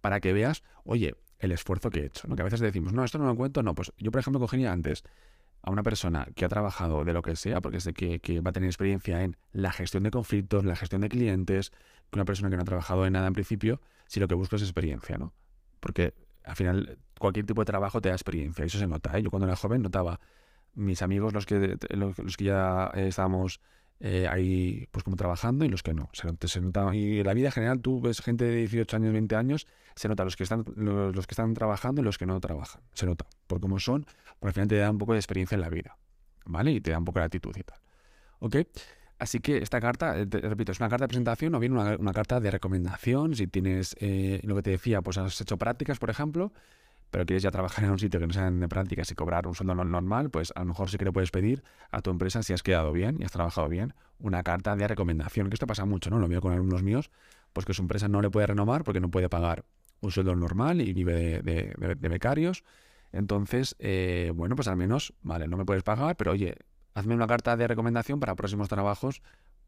para 0.00 0.20
que 0.20 0.32
veas, 0.32 0.62
oye, 0.84 1.16
el 1.38 1.52
esfuerzo 1.52 1.90
que 1.90 2.00
he 2.00 2.06
hecho. 2.06 2.28
¿no? 2.28 2.36
Que 2.36 2.42
a 2.42 2.44
veces 2.44 2.60
decimos, 2.60 2.92
no, 2.92 3.04
esto 3.04 3.18
no 3.18 3.26
lo 3.26 3.36
cuento, 3.36 3.62
no. 3.62 3.74
Pues 3.74 3.92
yo, 3.98 4.10
por 4.10 4.20
ejemplo, 4.20 4.40
cogía 4.40 4.72
antes 4.72 5.02
a 5.62 5.70
una 5.70 5.82
persona 5.82 6.26
que 6.34 6.44
ha 6.44 6.48
trabajado 6.48 7.04
de 7.04 7.12
lo 7.12 7.22
que 7.22 7.36
sea, 7.36 7.60
porque 7.60 7.80
sé 7.80 7.94
que, 7.94 8.18
que 8.18 8.40
va 8.40 8.50
a 8.50 8.52
tener 8.52 8.68
experiencia 8.68 9.22
en 9.22 9.36
la 9.52 9.72
gestión 9.72 10.02
de 10.02 10.10
conflictos, 10.10 10.64
la 10.64 10.76
gestión 10.76 11.02
de 11.02 11.08
clientes, 11.08 11.70
que 12.10 12.18
una 12.18 12.24
persona 12.24 12.50
que 12.50 12.56
no 12.56 12.62
ha 12.62 12.66
trabajado 12.66 13.06
en 13.06 13.12
nada 13.12 13.26
en 13.28 13.32
principio, 13.32 13.80
si 14.06 14.20
lo 14.20 14.28
que 14.28 14.34
busco 14.34 14.56
es 14.56 14.62
experiencia, 14.62 15.16
¿no? 15.18 15.32
Porque 15.80 16.14
al 16.44 16.56
final 16.56 16.98
cualquier 17.18 17.46
tipo 17.46 17.60
de 17.60 17.66
trabajo 17.66 18.00
te 18.00 18.08
da 18.08 18.14
experiencia, 18.14 18.64
y 18.64 18.66
eso 18.66 18.78
se 18.78 18.86
nota. 18.86 19.16
¿eh? 19.16 19.22
Yo 19.22 19.30
cuando 19.30 19.46
era 19.46 19.56
joven 19.56 19.82
notaba 19.82 20.20
mis 20.74 21.02
amigos, 21.02 21.32
los 21.32 21.46
que, 21.46 21.76
los, 21.90 22.36
que 22.36 22.44
ya 22.44 22.90
estábamos 22.94 23.60
eh, 24.04 24.26
ahí 24.28 24.88
pues 24.90 25.04
como 25.04 25.16
trabajando 25.16 25.64
y 25.64 25.68
los 25.68 25.84
que 25.84 25.94
no. 25.94 26.10
Se, 26.12 26.26
se 26.48 26.60
nota, 26.60 26.92
y 26.94 27.20
en 27.20 27.26
la 27.26 27.34
vida 27.34 27.52
general 27.52 27.80
tú 27.80 28.00
ves 28.00 28.20
gente 28.20 28.44
de 28.44 28.56
18 28.56 28.96
años, 28.96 29.12
20 29.12 29.36
años, 29.36 29.68
se 29.94 30.08
nota 30.08 30.24
los 30.24 30.34
que 30.34 30.42
están, 30.42 30.64
los, 30.74 31.26
que 31.28 31.32
están 31.32 31.54
trabajando 31.54 32.02
y 32.02 32.04
los 32.04 32.18
que 32.18 32.26
no 32.26 32.40
trabajan. 32.40 32.82
Se 32.94 33.06
nota. 33.06 33.26
Por 33.46 33.60
cómo 33.60 33.78
son, 33.78 34.04
por 34.40 34.48
al 34.48 34.54
final 34.54 34.68
te 34.68 34.76
da 34.76 34.90
un 34.90 34.98
poco 34.98 35.12
de 35.12 35.20
experiencia 35.20 35.54
en 35.54 35.60
la 35.60 35.68
vida. 35.68 35.96
¿Vale? 36.44 36.72
Y 36.72 36.80
te 36.80 36.90
da 36.90 36.98
un 36.98 37.04
poco 37.04 37.20
de 37.20 37.26
actitud 37.26 37.56
y 37.56 37.62
tal. 37.62 37.78
¿Ok? 38.40 38.56
Así 39.20 39.38
que 39.38 39.58
esta 39.58 39.80
carta, 39.80 40.18
eh, 40.18 40.26
repito, 40.26 40.72
es 40.72 40.80
una 40.80 40.88
carta 40.88 41.04
de 41.04 41.08
presentación 41.08 41.54
o 41.54 41.60
bien 41.60 41.72
una, 41.72 42.12
carta 42.12 42.40
de 42.40 42.50
recomendación. 42.50 43.36
Si 43.36 43.46
tienes 43.46 43.94
eh, 44.00 44.40
lo 44.42 44.56
que 44.56 44.62
te 44.62 44.70
decía, 44.70 45.00
pues 45.00 45.16
has 45.16 45.40
hecho 45.40 45.56
prácticas, 45.58 46.00
por 46.00 46.10
ejemplo, 46.10 46.52
pero 47.12 47.26
quieres 47.26 47.42
ya 47.42 47.50
trabajar 47.50 47.84
en 47.84 47.90
un 47.90 47.98
sitio 47.98 48.18
que 48.18 48.26
no 48.26 48.32
sean 48.32 48.58
de 48.58 48.68
prácticas 48.68 49.10
y 49.10 49.14
cobrar 49.14 49.46
un 49.46 49.54
sueldo 49.54 49.74
normal, 49.74 50.30
pues 50.30 50.50
a 50.56 50.60
lo 50.60 50.66
mejor 50.66 50.88
sí 50.88 50.96
que 50.96 51.04
le 51.04 51.12
puedes 51.12 51.30
pedir 51.30 51.62
a 51.90 52.00
tu 52.00 52.10
empresa, 52.10 52.42
si 52.42 52.54
has 52.54 52.62
quedado 52.62 52.90
bien 52.90 53.18
y 53.20 53.24
has 53.24 53.30
trabajado 53.30 53.68
bien, 53.68 53.92
una 54.18 54.42
carta 54.42 54.74
de 54.76 54.88
recomendación, 54.88 55.50
que 55.50 55.54
esto 55.54 55.66
pasa 55.66 55.84
mucho, 55.84 56.08
¿no? 56.08 56.18
Lo 56.18 56.26
veo 56.26 56.40
con 56.40 56.54
alumnos 56.54 56.82
míos, 56.82 57.10
pues 57.52 57.66
que 57.66 57.74
su 57.74 57.82
empresa 57.82 58.08
no 58.08 58.22
le 58.22 58.30
puede 58.30 58.46
renovar 58.46 58.82
porque 58.82 58.98
no 58.98 59.10
puede 59.10 59.28
pagar 59.28 59.66
un 60.00 60.10
sueldo 60.10 60.34
normal 60.34 60.80
y 60.80 60.94
vive 60.94 61.42
de, 61.42 62.08
becarios. 62.08 62.64
Entonces, 63.12 63.76
eh, 63.78 64.32
bueno, 64.34 64.56
pues 64.56 64.66
al 64.68 64.76
menos, 64.78 65.12
vale, 65.20 65.48
no 65.48 65.58
me 65.58 65.66
puedes 65.66 65.82
pagar, 65.82 66.16
pero 66.16 66.32
oye, 66.32 66.56
hazme 66.94 67.14
una 67.14 67.26
carta 67.26 67.58
de 67.58 67.68
recomendación 67.68 68.20
para 68.20 68.34
próximos 68.36 68.70
trabajos, 68.70 69.20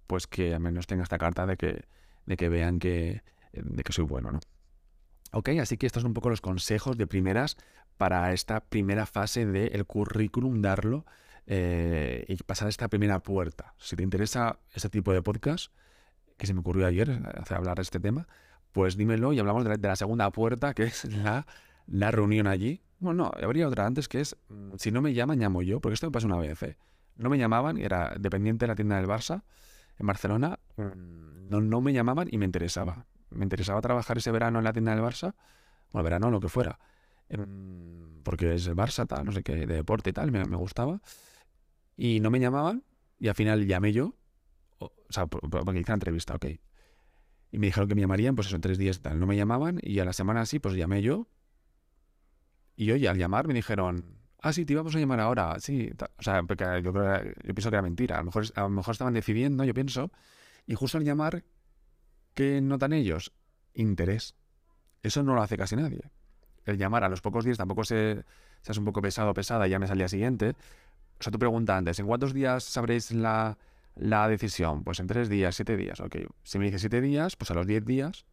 pues 0.07 0.27
que 0.27 0.55
al 0.55 0.61
menos 0.61 0.87
tenga 0.87 1.03
esta 1.03 1.19
carta 1.19 1.45
de 1.45 1.59
que, 1.59 1.85
de 2.25 2.37
que 2.39 2.49
vean 2.49 2.79
que, 2.79 3.23
de 3.53 3.83
que 3.83 3.93
soy 3.93 4.07
bueno, 4.07 4.33
¿no? 4.33 4.41
Ok, 5.37 5.49
así 5.61 5.77
que 5.77 5.87
estos 5.87 6.03
son 6.03 6.11
un 6.11 6.15
poco 6.15 6.31
los 6.31 6.41
consejos 6.41 6.97
de 6.97 7.09
primeras 7.09 7.57
para 7.97 8.33
esta 8.33 8.61
primera 8.61 9.05
fase 9.05 9.45
del 9.47 9.85
currículum, 9.85 10.63
darlo 10.63 11.05
eh, 11.49 12.25
y 12.29 12.37
pasar 12.37 12.69
esta 12.69 12.87
primera 12.87 13.19
puerta. 13.19 13.75
Si 13.79 13.97
te 13.97 14.05
interesa 14.05 14.61
este 14.75 14.91
tipo 14.91 15.13
de 15.13 15.23
podcast, 15.23 15.73
que 16.37 16.47
se 16.47 16.55
me 16.55 16.61
ocurrió 16.61 16.87
ayer 16.87 17.11
eh, 17.11 17.21
hacer 17.37 17.57
hablar 17.57 17.77
de 17.77 17.83
este 17.83 17.99
tema, 17.99 18.29
pues 18.71 18.97
dímelo 18.97 19.33
y 19.33 19.41
hablamos 19.41 19.65
de 19.65 19.77
la, 19.77 19.97
segunda 19.97 20.31
puerta, 20.31 20.73
que 20.73 20.85
es 20.85 21.05
la, 21.13 21.49
la, 21.89 22.13
reunión 22.13 22.47
allí. 22.47 22.81
Bueno, 23.01 23.25
no, 23.25 23.33
habría 23.43 23.67
otra 23.67 23.87
antes 23.87 24.07
que 24.07 24.21
es, 24.21 24.37
mm, 24.49 24.75
si 24.79 24.93
no 24.93 25.03
me 25.03 25.15
llaman, 25.15 25.41
llamo 25.41 25.63
yo, 25.63 25.81
porque 25.81 25.95
esto 25.95 26.07
me 26.07 26.13
pasó 26.13 26.29
una 26.29 26.39
vez. 26.39 26.63
¿eh? 26.63 26.77
No 27.17 27.29
me 27.29 27.39
llamaban, 27.39 27.79
era 27.79 28.15
dependiente 28.21 28.67
de 28.67 28.69
la 28.69 28.77
tienda 28.77 28.99
del 28.99 29.09
Barça 29.09 29.43
en 29.99 30.07
Barcelona, 30.07 30.61
mm, 30.77 31.49
no, 31.51 31.61
no 31.61 31.81
me 31.81 31.93
llamaban 31.93 32.29
y 32.31 32.39
me 32.39 32.45
interesaba 32.45 33.07
me 33.35 33.45
interesaba 33.45 33.81
trabajar 33.81 34.19
ese 34.19 34.31
verano 34.31 34.59
en 34.59 34.65
la 34.65 34.73
tienda 34.73 34.95
del 34.95 35.03
Barça, 35.03 35.35
o 35.93 35.99
el 35.99 36.05
verano, 36.05 36.31
lo 36.31 36.41
que 36.41 36.49
fuera, 36.49 36.79
em, 37.29 38.23
porque 38.23 38.55
es 38.55 38.67
el 38.67 38.75
Barça, 38.75 39.07
tal, 39.07 39.25
no 39.25 39.33
sé 39.33 39.43
qué, 39.43 39.55
de 39.55 39.75
deporte 39.75 40.11
y 40.11 40.13
tal, 40.13 40.31
me, 40.33 40.45
gustaba, 40.57 41.01
y 41.97 42.21
no 42.21 42.31
me 42.31 42.41
llamaban, 42.41 42.85
y 43.19 43.29
al 43.29 43.35
final 43.35 43.67
llamé 43.67 43.93
yo, 43.93 44.15
o, 44.79 44.93
sea, 45.09 45.27
porque 45.27 45.81
hice 45.81 45.91
la 45.91 45.95
entrevista, 45.95 46.35
ok, 46.35 46.47
y 47.53 47.59
me 47.59 47.67
dijeron 47.67 47.89
que 47.89 47.95
me 47.95 48.01
llamarían, 48.01 48.35
pues 48.35 48.49
eso, 48.49 48.57
en 48.57 48.63
tres 48.63 48.79
días 48.79 49.01
tal, 49.01 49.21
no 49.21 49.27
me 49.27 49.37
llamaban, 49.37 49.79
y 49.83 49.99
a 50.01 50.05
la 50.05 50.13
semana 50.13 50.41
así, 50.41 50.59
pues 50.59 50.75
llamé 50.75 51.03
yo, 51.03 51.29
y 52.77 52.91
oye, 52.91 53.09
al 53.09 53.17
llamar 53.17 53.47
me 53.47 53.55
dijeron, 53.55 54.19
ah, 54.41 54.53
sí, 54.53 54.65
te 54.65 54.73
íbamos 54.73 54.95
a 54.97 54.99
llamar 54.99 55.21
ahora, 55.21 55.61
sí, 55.61 55.91
o 56.19 56.23
sea, 56.23 56.43
porque 56.43 56.65
yo, 56.83 56.93
yo 56.93 57.55
pienso 57.55 57.71
que 57.71 57.77
era 57.77 57.83
mentira, 57.83 58.17
a 58.17 58.19
lo, 58.19 58.27
mejor, 58.27 58.45
a 58.57 58.63
lo 58.63 58.69
mejor 58.71 58.93
estaban 58.93 59.15
decidiendo, 59.15 59.65
yo 59.65 59.73
pienso, 59.73 60.11
y 60.67 60.75
justo 60.75 60.99
al 60.99 61.05
llamar 61.05 61.45
¿Qué 62.35 62.61
notan 62.61 62.93
ellos? 62.93 63.33
Interés. 63.75 64.35
Eso 65.03 65.23
no 65.23 65.35
lo 65.35 65.43
hace 65.43 65.57
casi 65.57 65.77
nadie. 65.77 66.11
El 66.65 66.79
llamar 66.79 67.05
a 67.05 67.09
los 67.09 67.21
pocos 67.21 67.45
días 67.45 67.59
tampoco 67.59 67.85
se, 67.85 68.25
seas 68.63 68.79
un 68.79 68.85
poco 68.85 69.03
pesado 69.03 69.31
o 69.31 69.35
pesada 69.35 69.67
y 69.67 69.71
llames 69.71 69.91
al 69.91 69.99
día 69.99 70.09
siguiente. 70.09 70.51
O 71.21 71.23
sea, 71.23 71.31
tú 71.31 71.39
preguntas 71.39 71.77
antes, 71.77 71.99
¿en 71.99 72.07
cuántos 72.07 72.33
días 72.33 72.65
sabréis 72.65 73.13
la, 73.13 73.59
la 73.95 74.29
decisión? 74.29 74.83
Pues 74.83 75.01
en 75.01 75.07
tres 75.07 75.29
días, 75.29 75.55
siete 75.55 75.77
días. 75.77 76.01
Ok, 76.01 76.17
si 76.43 76.59
me 76.59 76.67
dice 76.67 76.79
siete 76.79 77.01
días, 77.01 77.37
pues 77.37 77.51
a 77.51 77.55
los 77.55 77.67
diez 77.67 77.85
días 77.85 78.27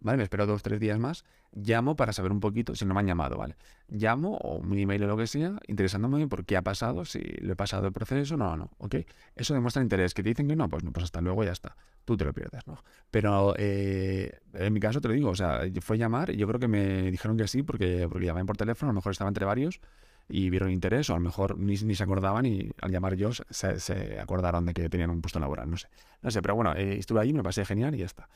¿vale? 0.00 0.18
Me 0.18 0.22
espero 0.22 0.46
dos, 0.46 0.62
tres 0.62 0.80
días 0.80 0.98
más, 0.98 1.24
llamo 1.52 1.96
para 1.96 2.12
saber 2.12 2.32
un 2.32 2.40
poquito, 2.40 2.74
si 2.74 2.84
no 2.84 2.94
me 2.94 3.00
han 3.00 3.06
llamado, 3.06 3.36
¿vale? 3.36 3.56
Llamo 3.88 4.36
o 4.36 4.56
un 4.58 4.78
email 4.78 5.02
o 5.04 5.06
lo 5.06 5.16
que 5.16 5.26
sea, 5.26 5.58
interesándome 5.66 6.26
por 6.28 6.44
qué 6.44 6.56
ha 6.56 6.62
pasado, 6.62 7.04
si 7.04 7.18
le 7.18 7.52
he 7.52 7.56
pasado 7.56 7.86
el 7.86 7.92
proceso, 7.92 8.36
no, 8.36 8.56
no, 8.56 8.70
¿ok? 8.78 8.96
Eso 9.34 9.54
demuestra 9.54 9.82
interés. 9.82 10.14
Que 10.14 10.22
te 10.22 10.30
dicen 10.30 10.48
que 10.48 10.56
no, 10.56 10.68
pues 10.68 10.84
no, 10.84 10.92
pues 10.92 11.04
hasta 11.04 11.20
luego 11.20 11.44
ya 11.44 11.52
está. 11.52 11.76
Tú 12.06 12.16
te 12.16 12.24
lo 12.24 12.32
pierdes, 12.32 12.66
¿no? 12.66 12.78
Pero 13.10 13.54
eh, 13.58 14.38
en 14.54 14.72
mi 14.72 14.80
caso 14.80 15.00
te 15.00 15.08
lo 15.08 15.14
digo, 15.14 15.30
o 15.30 15.34
sea, 15.34 15.60
fue 15.82 15.98
llamar 15.98 16.30
yo 16.32 16.46
creo 16.46 16.60
que 16.60 16.68
me 16.68 17.10
dijeron 17.10 17.36
que 17.36 17.48
sí 17.48 17.64
porque, 17.64 18.06
porque 18.08 18.26
llamaban 18.26 18.46
por 18.46 18.56
teléfono, 18.56 18.90
a 18.90 18.92
lo 18.92 18.96
mejor 18.96 19.10
estaba 19.10 19.28
entre 19.28 19.44
varios 19.44 19.80
y 20.28 20.50
vieron 20.50 20.70
interés, 20.70 21.10
o 21.10 21.14
a 21.14 21.16
lo 21.16 21.22
mejor 21.22 21.58
ni, 21.58 21.74
ni 21.74 21.94
se 21.96 22.02
acordaban 22.04 22.46
y 22.46 22.70
al 22.80 22.90
llamar 22.92 23.16
yo 23.16 23.30
se, 23.32 24.20
acordaron 24.20 24.66
de 24.66 24.72
que 24.72 24.88
tenían 24.88 25.10
un 25.10 25.20
puesto 25.20 25.38
laboral, 25.40 25.68
no 25.68 25.76
sé. 25.76 25.88
No 26.22 26.30
sé, 26.30 26.42
pero 26.42 26.54
bueno, 26.54 26.74
eh, 26.74 26.96
estuve 26.96 27.20
ahí, 27.20 27.32
me 27.32 27.42
pasé 27.42 27.64
genial 27.64 27.94
y 27.96 27.98
ya 27.98 28.06
está. 28.06 28.28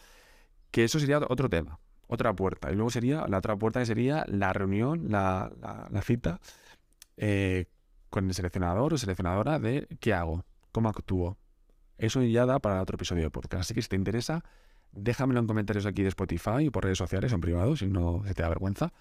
Que 0.71 0.85
eso 0.85 1.01
sería 1.01 1.19
otro 1.19 1.49
tema, 1.49 1.79
otra 2.09 2.33
puerta. 2.35 2.71
Y 2.73 2.75
luego 2.75 2.91
sería 2.91 3.27
la 3.29 3.39
otra 3.39 3.57
puerta 3.57 3.81
que 3.81 3.87
sería 3.87 4.25
la 4.29 4.53
reunión, 4.53 5.07
la, 5.11 5.51
cita 6.03 6.41
eh, 7.17 7.67
con 8.09 8.27
el 8.27 8.35
seleccionador 8.35 8.95
o 8.95 8.99
seleccionadora 8.99 9.59
de 9.59 9.89
qué 10.01 10.15
hago, 10.15 10.45
cómo 10.73 10.89
actúo. 10.89 11.37
Eso 12.01 12.23
ya 12.23 12.47
da 12.47 12.59
para 12.59 12.81
otro 12.81 12.95
episodio 12.95 13.25
de 13.25 13.31
podcast. 13.31 13.61
Así 13.61 13.75
que 13.75 13.83
si 13.83 13.89
te 13.89 13.97
interesa, 13.97 14.43
déjamelo 14.93 15.39
en 15.41 15.47
comentarios 15.47 15.85
aquí 15.85 16.03
de 16.03 16.09
Spotify 16.09 16.67
o 16.67 16.73
por 16.73 16.85
redes 16.85 16.97
sociales 16.97 17.33
en 17.33 17.43
privado, 17.43 17.77
si 17.77 17.87
no 17.87 18.23
se 18.27 18.33
te 18.33 18.43
da 18.43 18.49
vergüenza. 18.49 18.93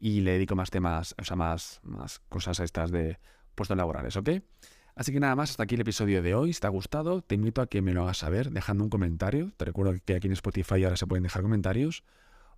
Y 0.00 0.22
le 0.22 0.32
dedico 0.32 0.56
más 0.56 0.70
temas, 0.70 1.14
o 1.16 1.24
sea, 1.24 1.36
más, 1.36 1.80
más 1.84 2.18
cosas 2.28 2.58
a 2.58 2.64
estas 2.64 2.90
de 2.90 3.18
puestos 3.54 3.76
laborales, 3.76 4.16
¿ok? 4.16 4.30
Así 4.96 5.12
que 5.12 5.20
nada 5.20 5.36
más, 5.36 5.50
hasta 5.50 5.62
aquí 5.62 5.76
el 5.76 5.80
episodio 5.80 6.22
de 6.22 6.34
hoy. 6.34 6.52
Si 6.52 6.60
te 6.60 6.66
ha 6.66 6.70
gustado, 6.70 7.22
te 7.22 7.36
invito 7.36 7.62
a 7.62 7.68
que 7.68 7.82
me 7.82 7.92
lo 7.92 8.02
hagas 8.02 8.18
saber 8.18 8.50
dejando 8.50 8.82
un 8.82 8.90
comentario. 8.90 9.52
Te 9.56 9.64
recuerdo 9.64 9.94
que 10.04 10.16
aquí 10.16 10.26
en 10.26 10.32
Spotify 10.32 10.82
ahora 10.84 10.96
se 10.96 11.06
pueden 11.06 11.22
dejar 11.22 11.42
comentarios. 11.42 12.02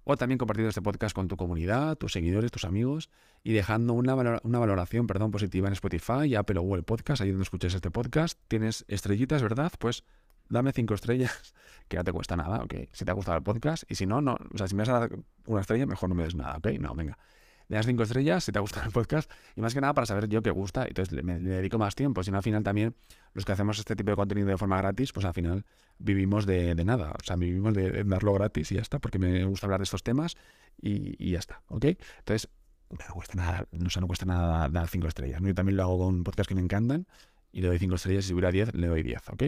O 0.08 0.16
también 0.16 0.38
compartiendo 0.38 0.68
este 0.68 0.82
podcast 0.82 1.16
con 1.16 1.26
tu 1.26 1.36
comunidad, 1.36 1.96
tus 1.96 2.12
seguidores, 2.12 2.52
tus 2.52 2.64
amigos. 2.64 3.10
Y 3.42 3.52
dejando 3.52 3.92
una, 3.92 4.14
valoración 4.14 5.08
perdón, 5.08 5.32
positiva 5.32 5.66
en 5.66 5.72
Spotify, 5.72 6.32
Apple 6.36 6.60
o 6.60 6.62
Google 6.62 6.84
Podcast, 6.84 7.22
ahí 7.22 7.30
donde 7.30 7.42
escuches 7.42 7.74
este 7.74 7.90
podcast. 7.90 8.38
Tienes 8.46 8.84
estrellitas, 8.86 9.42
¿verdad? 9.42 9.72
Pues 9.80 10.04
dame 10.48 10.70
cinco 10.70 10.94
estrellas, 10.94 11.54
que 11.88 11.96
no 11.96 12.04
te 12.04 12.12
cuesta 12.12 12.36
nada, 12.36 12.62
¿ok? 12.62 12.74
Si 12.92 13.04
te 13.04 13.10
ha 13.10 13.14
gustado 13.14 13.36
el 13.36 13.42
podcast. 13.42 13.82
Y 13.88 13.96
si 13.96 14.06
no, 14.06 14.20
no, 14.20 14.38
o 14.54 14.56
sea, 14.56 14.68
si 14.68 14.76
me 14.76 14.84
dar 14.84 15.10
una 15.46 15.60
estrella, 15.60 15.86
mejor 15.86 16.08
no 16.08 16.14
me 16.14 16.22
des 16.22 16.36
nada, 16.36 16.58
¿ok? 16.58 16.68
No, 16.78 16.94
venga 16.94 17.18
le 17.68 17.76
das 17.76 17.86
cinco 17.86 18.02
estrellas 18.02 18.44
si 18.44 18.52
te 18.52 18.58
ha 18.58 18.60
gustado 18.60 18.86
el 18.86 18.92
podcast 18.92 19.30
y 19.54 19.60
más 19.60 19.74
que 19.74 19.80
nada 19.80 19.94
para 19.94 20.06
saber 20.06 20.28
yo 20.28 20.42
qué 20.42 20.50
gusta. 20.50 20.86
Entonces 20.86 21.22
me, 21.24 21.38
dedico 21.38 21.78
más 21.78 21.94
tiempo. 21.94 22.22
Si 22.22 22.30
no, 22.30 22.36
al 22.36 22.42
final 22.42 22.62
también 22.62 22.94
los 23.32 23.44
que 23.44 23.52
hacemos 23.52 23.78
este 23.78 23.96
tipo 23.96 24.10
de 24.10 24.16
contenido 24.16 24.48
de 24.48 24.56
forma 24.56 24.78
gratis, 24.78 25.12
pues 25.12 25.26
al 25.26 25.34
final 25.34 25.64
vivimos 25.98 26.46
de, 26.46 26.74
nada. 26.84 27.12
O 27.12 27.24
sea, 27.24 27.36
vivimos 27.36 27.74
de, 27.74 28.04
darlo 28.04 28.32
gratis 28.34 28.72
y 28.72 28.76
ya 28.76 28.82
está, 28.82 28.98
porque 28.98 29.18
me 29.18 29.44
gusta 29.44 29.66
hablar 29.66 29.80
de 29.80 29.84
estos 29.84 30.02
temas 30.02 30.36
y, 30.80 31.30
ya 31.30 31.38
está. 31.38 31.62
¿Ok? 31.68 31.84
Entonces, 32.18 32.48
no 32.90 33.14
cuesta 33.14 33.34
nada, 33.34 33.66
no, 33.72 33.88
no 34.00 34.06
cuesta 34.06 34.26
nada 34.26 34.68
dar 34.68 34.88
cinco 34.88 35.08
estrellas. 35.08 35.40
Yo 35.42 35.54
también 35.54 35.76
lo 35.76 35.82
hago 35.82 35.98
con 35.98 36.22
podcasts 36.22 36.48
que 36.48 36.54
me 36.54 36.60
encantan 36.60 37.06
y 37.52 37.62
le 37.62 37.68
doy 37.68 37.78
cinco 37.78 37.96
estrellas 37.96 38.24
y 38.26 38.28
si 38.28 38.34
hubiera 38.34 38.52
diez, 38.52 38.74
le 38.74 38.86
doy 38.86 39.02
diez. 39.02 39.28
¿Ok? 39.28 39.44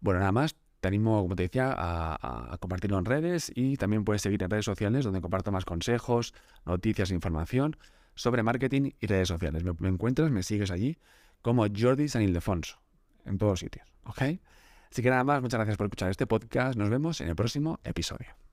Bueno, 0.00 0.20
nada 0.20 0.32
más 0.32 0.56
te 0.86 0.88
animo, 0.88 1.20
como 1.22 1.34
te 1.34 1.42
decía, 1.42 1.74
a, 1.76 2.56
compartirlo 2.60 2.96
en 2.98 3.04
redes 3.04 3.50
y 3.54 3.76
también 3.76 4.04
puedes 4.04 4.22
seguir 4.22 4.40
en 4.44 4.50
redes 4.50 4.64
sociales 4.64 5.04
donde 5.04 5.20
comparto 5.20 5.50
más 5.50 5.64
consejos, 5.64 6.32
noticias 6.64 7.10
e 7.10 7.14
información 7.14 7.76
sobre 8.14 8.44
marketing 8.44 8.92
y 9.00 9.06
redes 9.08 9.26
sociales. 9.26 9.64
Me, 9.64 9.88
encuentras, 9.88 10.30
me 10.30 10.44
sigues 10.44 10.70
allí 10.70 10.96
como 11.42 11.66
Jordi 11.66 12.08
San 12.08 12.22
Ildefonso, 12.22 12.78
en 13.24 13.36
todos 13.36 13.58
sitios. 13.60 13.86
¿Ok? 14.04 14.22
Así 14.92 15.02
que 15.02 15.10
nada 15.10 15.24
más, 15.24 15.42
muchas 15.42 15.58
gracias 15.58 15.76
por 15.76 15.86
escuchar 15.86 16.10
este 16.10 16.26
podcast. 16.26 16.78
Nos 16.78 16.88
vemos 16.88 17.20
en 17.20 17.28
el 17.28 17.34
próximo 17.34 17.80
episodio. 17.82 18.45